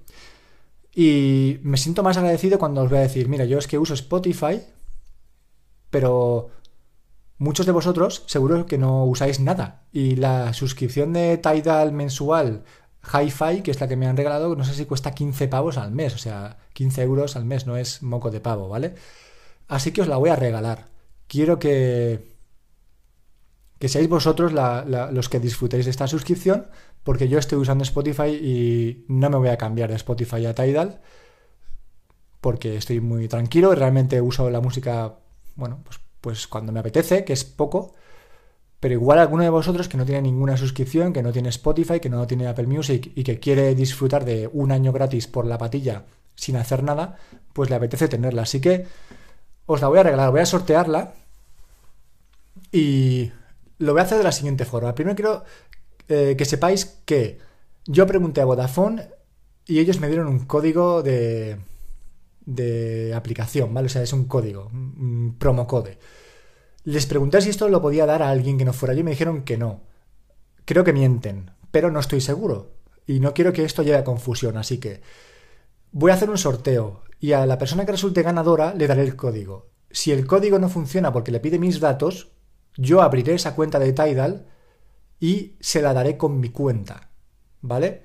Y 0.98 1.60
me 1.62 1.76
siento 1.76 2.02
más 2.02 2.16
agradecido 2.16 2.58
cuando 2.58 2.80
os 2.80 2.88
voy 2.88 3.00
a 3.00 3.02
decir, 3.02 3.28
mira, 3.28 3.44
yo 3.44 3.58
es 3.58 3.66
que 3.66 3.78
uso 3.78 3.92
Spotify, 3.92 4.62
pero 5.90 6.48
muchos 7.36 7.66
de 7.66 7.72
vosotros 7.72 8.24
seguro 8.24 8.64
que 8.64 8.78
no 8.78 9.04
usáis 9.04 9.38
nada. 9.38 9.82
Y 9.92 10.16
la 10.16 10.54
suscripción 10.54 11.12
de 11.12 11.36
Tidal 11.36 11.92
mensual 11.92 12.64
Hi-Fi, 13.12 13.60
que 13.60 13.72
es 13.72 13.78
la 13.78 13.88
que 13.88 13.96
me 13.96 14.06
han 14.06 14.16
regalado, 14.16 14.56
no 14.56 14.64
sé 14.64 14.72
si 14.72 14.86
cuesta 14.86 15.14
15 15.14 15.48
pavos 15.48 15.76
al 15.76 15.92
mes, 15.92 16.14
o 16.14 16.18
sea, 16.18 16.56
15 16.72 17.02
euros 17.02 17.36
al 17.36 17.44
mes, 17.44 17.66
no 17.66 17.76
es 17.76 18.02
moco 18.02 18.30
de 18.30 18.40
pavo, 18.40 18.70
¿vale? 18.70 18.94
Así 19.68 19.92
que 19.92 20.00
os 20.00 20.08
la 20.08 20.16
voy 20.16 20.30
a 20.30 20.36
regalar. 20.36 20.86
Quiero 21.28 21.58
que, 21.58 22.36
que 23.78 23.90
seáis 23.90 24.08
vosotros 24.08 24.54
los 24.54 25.28
que 25.28 25.40
disfrutéis 25.40 25.84
de 25.84 25.90
esta 25.90 26.06
suscripción, 26.08 26.68
porque 27.06 27.28
yo 27.28 27.38
estoy 27.38 27.58
usando 27.58 27.84
Spotify 27.84 28.30
y 28.30 29.04
no 29.06 29.30
me 29.30 29.36
voy 29.36 29.48
a 29.50 29.56
cambiar 29.56 29.90
de 29.90 29.94
Spotify 29.94 30.44
a 30.44 30.56
Tidal, 30.56 31.00
porque 32.40 32.76
estoy 32.76 32.98
muy 32.98 33.28
tranquilo 33.28 33.72
y 33.72 33.76
realmente 33.76 34.20
uso 34.20 34.50
la 34.50 34.60
música, 34.60 35.14
bueno, 35.54 35.78
pues, 35.84 36.00
pues 36.20 36.48
cuando 36.48 36.72
me 36.72 36.80
apetece, 36.80 37.24
que 37.24 37.32
es 37.32 37.44
poco, 37.44 37.94
pero 38.80 38.94
igual 38.94 39.20
alguno 39.20 39.44
de 39.44 39.50
vosotros 39.50 39.88
que 39.88 39.96
no 39.96 40.04
tiene 40.04 40.22
ninguna 40.22 40.56
suscripción, 40.56 41.12
que 41.12 41.22
no 41.22 41.30
tiene 41.30 41.50
Spotify, 41.50 42.00
que 42.00 42.10
no 42.10 42.26
tiene 42.26 42.48
Apple 42.48 42.66
Music 42.66 43.12
y 43.14 43.22
que 43.22 43.38
quiere 43.38 43.76
disfrutar 43.76 44.24
de 44.24 44.50
un 44.52 44.72
año 44.72 44.90
gratis 44.90 45.28
por 45.28 45.46
la 45.46 45.58
patilla 45.58 46.06
sin 46.34 46.56
hacer 46.56 46.82
nada, 46.82 47.18
pues 47.52 47.70
le 47.70 47.76
apetece 47.76 48.08
tenerla. 48.08 48.42
Así 48.42 48.60
que 48.60 48.84
os 49.66 49.80
la 49.80 49.86
voy 49.86 50.00
a 50.00 50.02
regalar, 50.02 50.32
voy 50.32 50.40
a 50.40 50.46
sortearla 50.46 51.14
y 52.72 53.30
lo 53.78 53.92
voy 53.92 54.00
a 54.00 54.04
hacer 54.04 54.18
de 54.18 54.24
la 54.24 54.32
siguiente 54.32 54.64
forma. 54.64 54.94
Primero 54.94 55.14
quiero 55.16 55.44
eh, 56.08 56.34
que 56.36 56.44
sepáis 56.44 57.00
que 57.04 57.38
yo 57.86 58.06
pregunté 58.06 58.40
a 58.40 58.44
Vodafone 58.44 59.08
y 59.66 59.80
ellos 59.80 60.00
me 60.00 60.08
dieron 60.08 60.28
un 60.28 60.46
código 60.46 61.02
de, 61.02 61.58
de 62.46 63.12
aplicación, 63.14 63.74
¿vale? 63.74 63.86
O 63.86 63.88
sea, 63.90 64.02
es 64.02 64.12
un 64.12 64.24
código, 64.24 64.70
un 64.72 65.36
promo 65.38 65.66
code. 65.66 65.98
Les 66.84 67.06
pregunté 67.06 67.40
si 67.40 67.50
esto 67.50 67.68
lo 67.68 67.82
podía 67.82 68.06
dar 68.06 68.22
a 68.22 68.30
alguien 68.30 68.58
que 68.58 68.64
no 68.64 68.72
fuera 68.72 68.94
yo 68.94 69.00
y 69.00 69.04
me 69.04 69.10
dijeron 69.10 69.42
que 69.42 69.58
no. 69.58 69.82
Creo 70.64 70.84
que 70.84 70.92
mienten, 70.92 71.50
pero 71.70 71.90
no 71.90 72.00
estoy 72.00 72.20
seguro. 72.20 72.70
Y 73.06 73.20
no 73.20 73.34
quiero 73.34 73.52
que 73.52 73.64
esto 73.64 73.82
llegue 73.82 73.96
a 73.96 74.04
confusión, 74.04 74.56
así 74.56 74.78
que 74.78 75.00
voy 75.92 76.10
a 76.10 76.14
hacer 76.14 76.30
un 76.30 76.38
sorteo 76.38 77.02
y 77.20 77.32
a 77.32 77.46
la 77.46 77.58
persona 77.58 77.84
que 77.84 77.92
resulte 77.92 78.22
ganadora 78.22 78.74
le 78.74 78.86
daré 78.86 79.02
el 79.02 79.16
código. 79.16 79.70
Si 79.90 80.12
el 80.12 80.26
código 80.26 80.58
no 80.58 80.68
funciona 80.68 81.12
porque 81.12 81.32
le 81.32 81.40
pide 81.40 81.58
mis 81.58 81.80
datos, 81.80 82.32
yo 82.76 83.02
abriré 83.02 83.34
esa 83.34 83.54
cuenta 83.54 83.78
de 83.78 83.92
Tidal 83.92 84.46
y 85.20 85.56
se 85.60 85.82
la 85.82 85.92
daré 85.92 86.16
con 86.16 86.40
mi 86.40 86.50
cuenta. 86.50 87.10
¿Vale? 87.62 88.02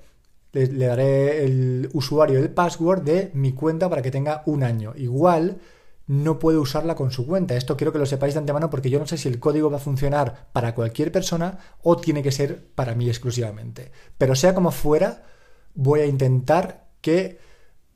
Le, 0.52 0.66
daré 0.66 1.44
el 1.44 1.88
usuario 1.94 2.38
el 2.38 2.50
password 2.50 3.02
de 3.02 3.30
mi 3.34 3.52
cuenta 3.52 3.88
para 3.88 4.02
que 4.02 4.10
tenga 4.10 4.42
un 4.46 4.62
año. 4.62 4.92
Igual 4.96 5.60
no 6.06 6.38
puede 6.38 6.58
usarla 6.58 6.94
con 6.94 7.10
su 7.10 7.26
cuenta. 7.26 7.56
Esto 7.56 7.76
quiero 7.76 7.92
que 7.92 7.98
lo 7.98 8.06
sepáis 8.06 8.34
de 8.34 8.40
antemano 8.40 8.68
porque 8.68 8.90
yo 8.90 8.98
no 8.98 9.06
sé 9.06 9.16
si 9.16 9.28
el 9.28 9.38
código 9.38 9.70
va 9.70 9.76
a 9.76 9.80
funcionar 9.80 10.48
para 10.52 10.74
cualquier 10.74 11.10
persona 11.12 11.58
o 11.82 11.96
tiene 11.96 12.22
que 12.22 12.32
ser 12.32 12.66
para 12.74 12.94
mí 12.94 13.08
exclusivamente. 13.08 13.92
Pero 14.18 14.34
sea 14.34 14.54
como 14.54 14.72
fuera, 14.72 15.22
voy 15.74 16.00
a 16.00 16.06
intentar 16.06 16.88
que 17.00 17.38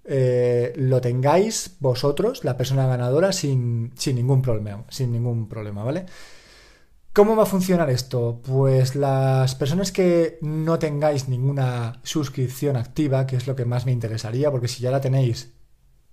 eh, 0.04 0.72
lo 0.76 1.00
tengáis 1.00 1.76
vosotros, 1.80 2.44
la 2.44 2.56
persona 2.56 2.86
ganadora, 2.86 3.32
sin, 3.32 3.92
sin, 3.96 4.16
ningún 4.16 4.40
problema. 4.40 4.84
Sin 4.88 5.12
ningún 5.12 5.48
problema, 5.48 5.82
¿vale? 5.84 6.06
¿Cómo 7.16 7.34
va 7.34 7.44
a 7.44 7.46
funcionar 7.46 7.88
esto? 7.88 8.42
Pues 8.44 8.94
las 8.94 9.54
personas 9.54 9.90
que 9.90 10.36
no 10.42 10.78
tengáis 10.78 11.30
ninguna 11.30 11.98
suscripción 12.02 12.76
activa, 12.76 13.26
que 13.26 13.36
es 13.36 13.46
lo 13.46 13.56
que 13.56 13.64
más 13.64 13.86
me 13.86 13.92
interesaría, 13.92 14.50
porque 14.50 14.68
si 14.68 14.82
ya 14.82 14.90
la 14.90 15.00
tenéis 15.00 15.50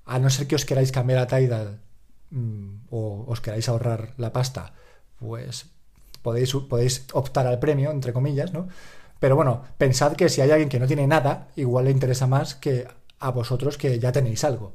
a 0.05 0.17
no 0.17 0.29
ser 0.29 0.47
que 0.47 0.55
os 0.55 0.63
queráis 0.63 0.93
cambiar 0.93 1.19
a 1.19 1.27
Tidal 1.27 1.81
mm, 2.29 2.85
o 2.89 3.25
os 3.27 3.41
queráis 3.41 3.67
ahorrar 3.67 4.13
la 4.15 4.31
pasta, 4.31 4.75
pues 5.19 5.65
podéis, 6.21 6.53
podéis 6.53 7.05
optar 7.11 7.47
al 7.47 7.59
premio, 7.59 7.91
entre 7.91 8.13
comillas, 8.13 8.53
¿no? 8.53 8.69
Pero 9.19 9.35
bueno, 9.35 9.61
pensad 9.77 10.13
que 10.13 10.29
si 10.29 10.39
hay 10.39 10.51
alguien 10.51 10.69
que 10.69 10.79
no 10.79 10.87
tiene 10.87 11.05
nada, 11.05 11.49
igual 11.57 11.83
le 11.83 11.91
interesa 11.91 12.27
más 12.27 12.55
que 12.55 12.87
a 13.19 13.29
vosotros 13.29 13.77
que 13.77 13.99
ya 13.99 14.13
tenéis 14.13 14.45
algo. 14.45 14.73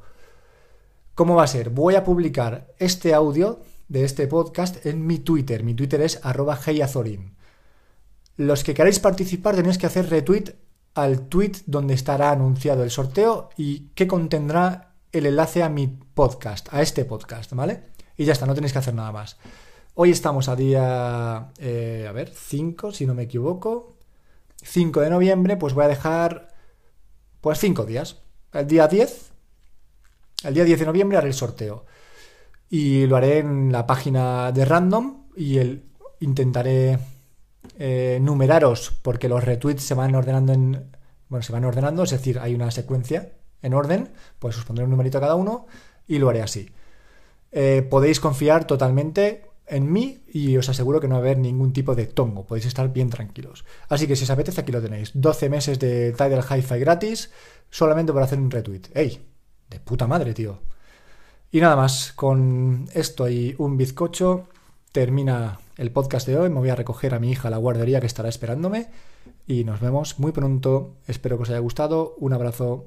¿Cómo 1.15 1.37
va 1.37 1.45
a 1.45 1.47
ser? 1.47 1.71
Voy 1.71 1.95
a 1.95 2.05
publicar 2.05 2.67
este 2.79 3.15
audio 3.15 3.61
de 3.89 4.05
este 4.05 4.27
podcast 4.27 4.85
en 4.87 5.07
mi 5.07 5.19
Twitter. 5.19 5.65
Mi 5.65 5.75
Twitter 5.75 6.01
es 6.03 6.21
arroba. 6.23 6.61
Los 8.37 8.63
que 8.63 8.75
queráis 8.75 8.99
participar 9.01 9.57
tenéis 9.57 9.79
que 9.79 9.87
hacer 9.87 10.09
retweet 10.11 10.55
al 10.95 11.29
tweet 11.29 11.53
donde 11.67 11.95
estará 11.95 12.31
anunciado 12.31 12.85
el 12.85 12.91
sorteo 12.91 13.51
y 13.57 13.89
que 13.95 14.07
contendrá 14.07 14.95
el 15.13 15.27
enlace 15.27 15.63
a 15.63 15.69
mi 15.69 15.87
podcast, 15.87 16.69
a 16.73 16.83
este 16.83 17.05
podcast, 17.05 17.53
¿vale? 17.53 17.85
Y 18.17 18.25
ya 18.25 18.33
está, 18.33 18.47
no 18.47 18.55
tenéis 18.55 18.73
que 18.73 18.81
hacer 18.81 18.95
nada 18.95 19.13
más. 19.13 19.39
Hoy 19.95 20.11
estamos 20.11 20.49
a 20.49 20.57
día, 20.57 21.53
eh, 21.59 22.07
a 22.09 22.13
ver, 22.13 22.31
5, 22.35 22.93
si 22.93 23.07
no 23.07 23.15
me 23.15 23.25
equivoco. 23.25 23.97
5 24.63 25.01
de 25.01 25.11
noviembre, 25.11 25.57
pues 25.57 25.73
voy 25.73 25.85
a 25.85 25.89
dejar, 25.89 26.49
pues 27.41 27.59
5 27.59 27.85
días. 27.85 28.19
El 28.53 28.67
día 28.67 28.87
10, 28.87 29.31
el 30.45 30.55
día 30.55 30.65
10 30.65 30.81
de 30.81 30.87
noviembre 30.87 31.19
haré 31.19 31.29
el 31.29 31.35
sorteo. 31.35 31.87
Y 32.71 33.07
lo 33.07 33.17
haré 33.17 33.39
en 33.39 33.73
la 33.73 33.87
página 33.87 34.53
de 34.53 34.65
Random 34.65 35.25
y 35.37 35.59
el, 35.59 35.85
intentaré 36.21 36.99
eh, 37.79 38.19
numeraros 38.21 38.93
porque 39.03 39.29
los 39.29 39.45
retweets 39.45 39.83
se 39.83 39.95
van 39.95 40.15
ordenando 40.15 40.53
en... 40.53 40.91
Bueno, 41.29 41.43
se 41.43 41.53
van 41.53 41.65
ordenando, 41.65 42.03
es 42.05 42.11
decir, 42.11 42.39
hay 42.39 42.55
una 42.55 42.71
secuencia 42.71 43.33
en 43.61 43.75
orden, 43.75 44.11
pues 44.39 44.57
os 44.57 44.65
pondré 44.65 44.85
un 44.85 44.91
numerito 44.91 45.19
a 45.19 45.21
cada 45.21 45.35
uno 45.35 45.67
y 46.07 46.19
lo 46.19 46.31
haré 46.31 46.43
así. 46.43 46.71
Eh, 47.53 47.87
podéis 47.89 48.21
confiar 48.21 48.67
totalmente 48.67 49.47
en 49.67 49.93
mí 49.93 50.23
y 50.33 50.57
os 50.57 50.69
aseguro 50.69 51.01
que 51.01 51.09
no 51.09 51.17
va 51.17 51.21
a 51.21 51.25
haber 51.25 51.39
ningún 51.39 51.73
tipo 51.73 51.95
de 51.95 52.07
tongo, 52.07 52.47
podéis 52.47 52.67
estar 52.67 52.91
bien 52.93 53.11
tranquilos. 53.11 53.65
Así 53.89 54.07
que 54.07 54.17
si 54.17 54.25
os 54.25 54.31
apetece, 54.31 54.63
aquí 54.63 54.73
lo 54.73 54.81
tenéis. 54.81 55.11
12 55.15 55.49
meses 55.51 55.79
de 55.79 56.13
Tidal 56.13 56.45
Hi-Fi 56.49 56.79
gratis, 56.79 57.31
solamente 57.71 58.13
por 58.13 58.23
hacer 58.23 58.39
un 58.39 58.51
retweet. 58.51 58.83
¡Ey! 58.95 59.27
De 59.69 59.81
puta 59.81 60.07
madre, 60.07 60.33
tío. 60.33 60.63
Y 61.51 61.61
nada 61.61 61.77
más, 61.77 62.13
con 62.13 62.89
esto 62.93 63.29
y 63.29 63.55
un 63.59 63.79
bizcocho 63.79 64.49
termina 64.93 65.61
el 65.79 65.91
podcast 65.91 66.27
de 66.27 66.37
hoy. 66.37 66.51
Me 66.51 66.59
voy 66.59 66.69
a 66.69 66.75
recoger 66.75 67.15
a 67.15 67.19
mi 67.19 67.31
hija 67.31 67.49
a 67.49 67.51
la 67.51 67.57
guardería 67.57 68.01
que 68.01 68.07
estará 68.07 68.29
esperándome. 68.29 68.91
Y 69.47 69.65
nos 69.65 69.81
vemos 69.81 70.19
muy 70.19 70.33
pronto. 70.33 70.97
Espero 71.07 71.37
que 71.39 71.45
os 71.45 71.49
haya 71.49 71.61
gustado. 71.61 72.15
Un 72.19 72.35
abrazo. 72.35 72.87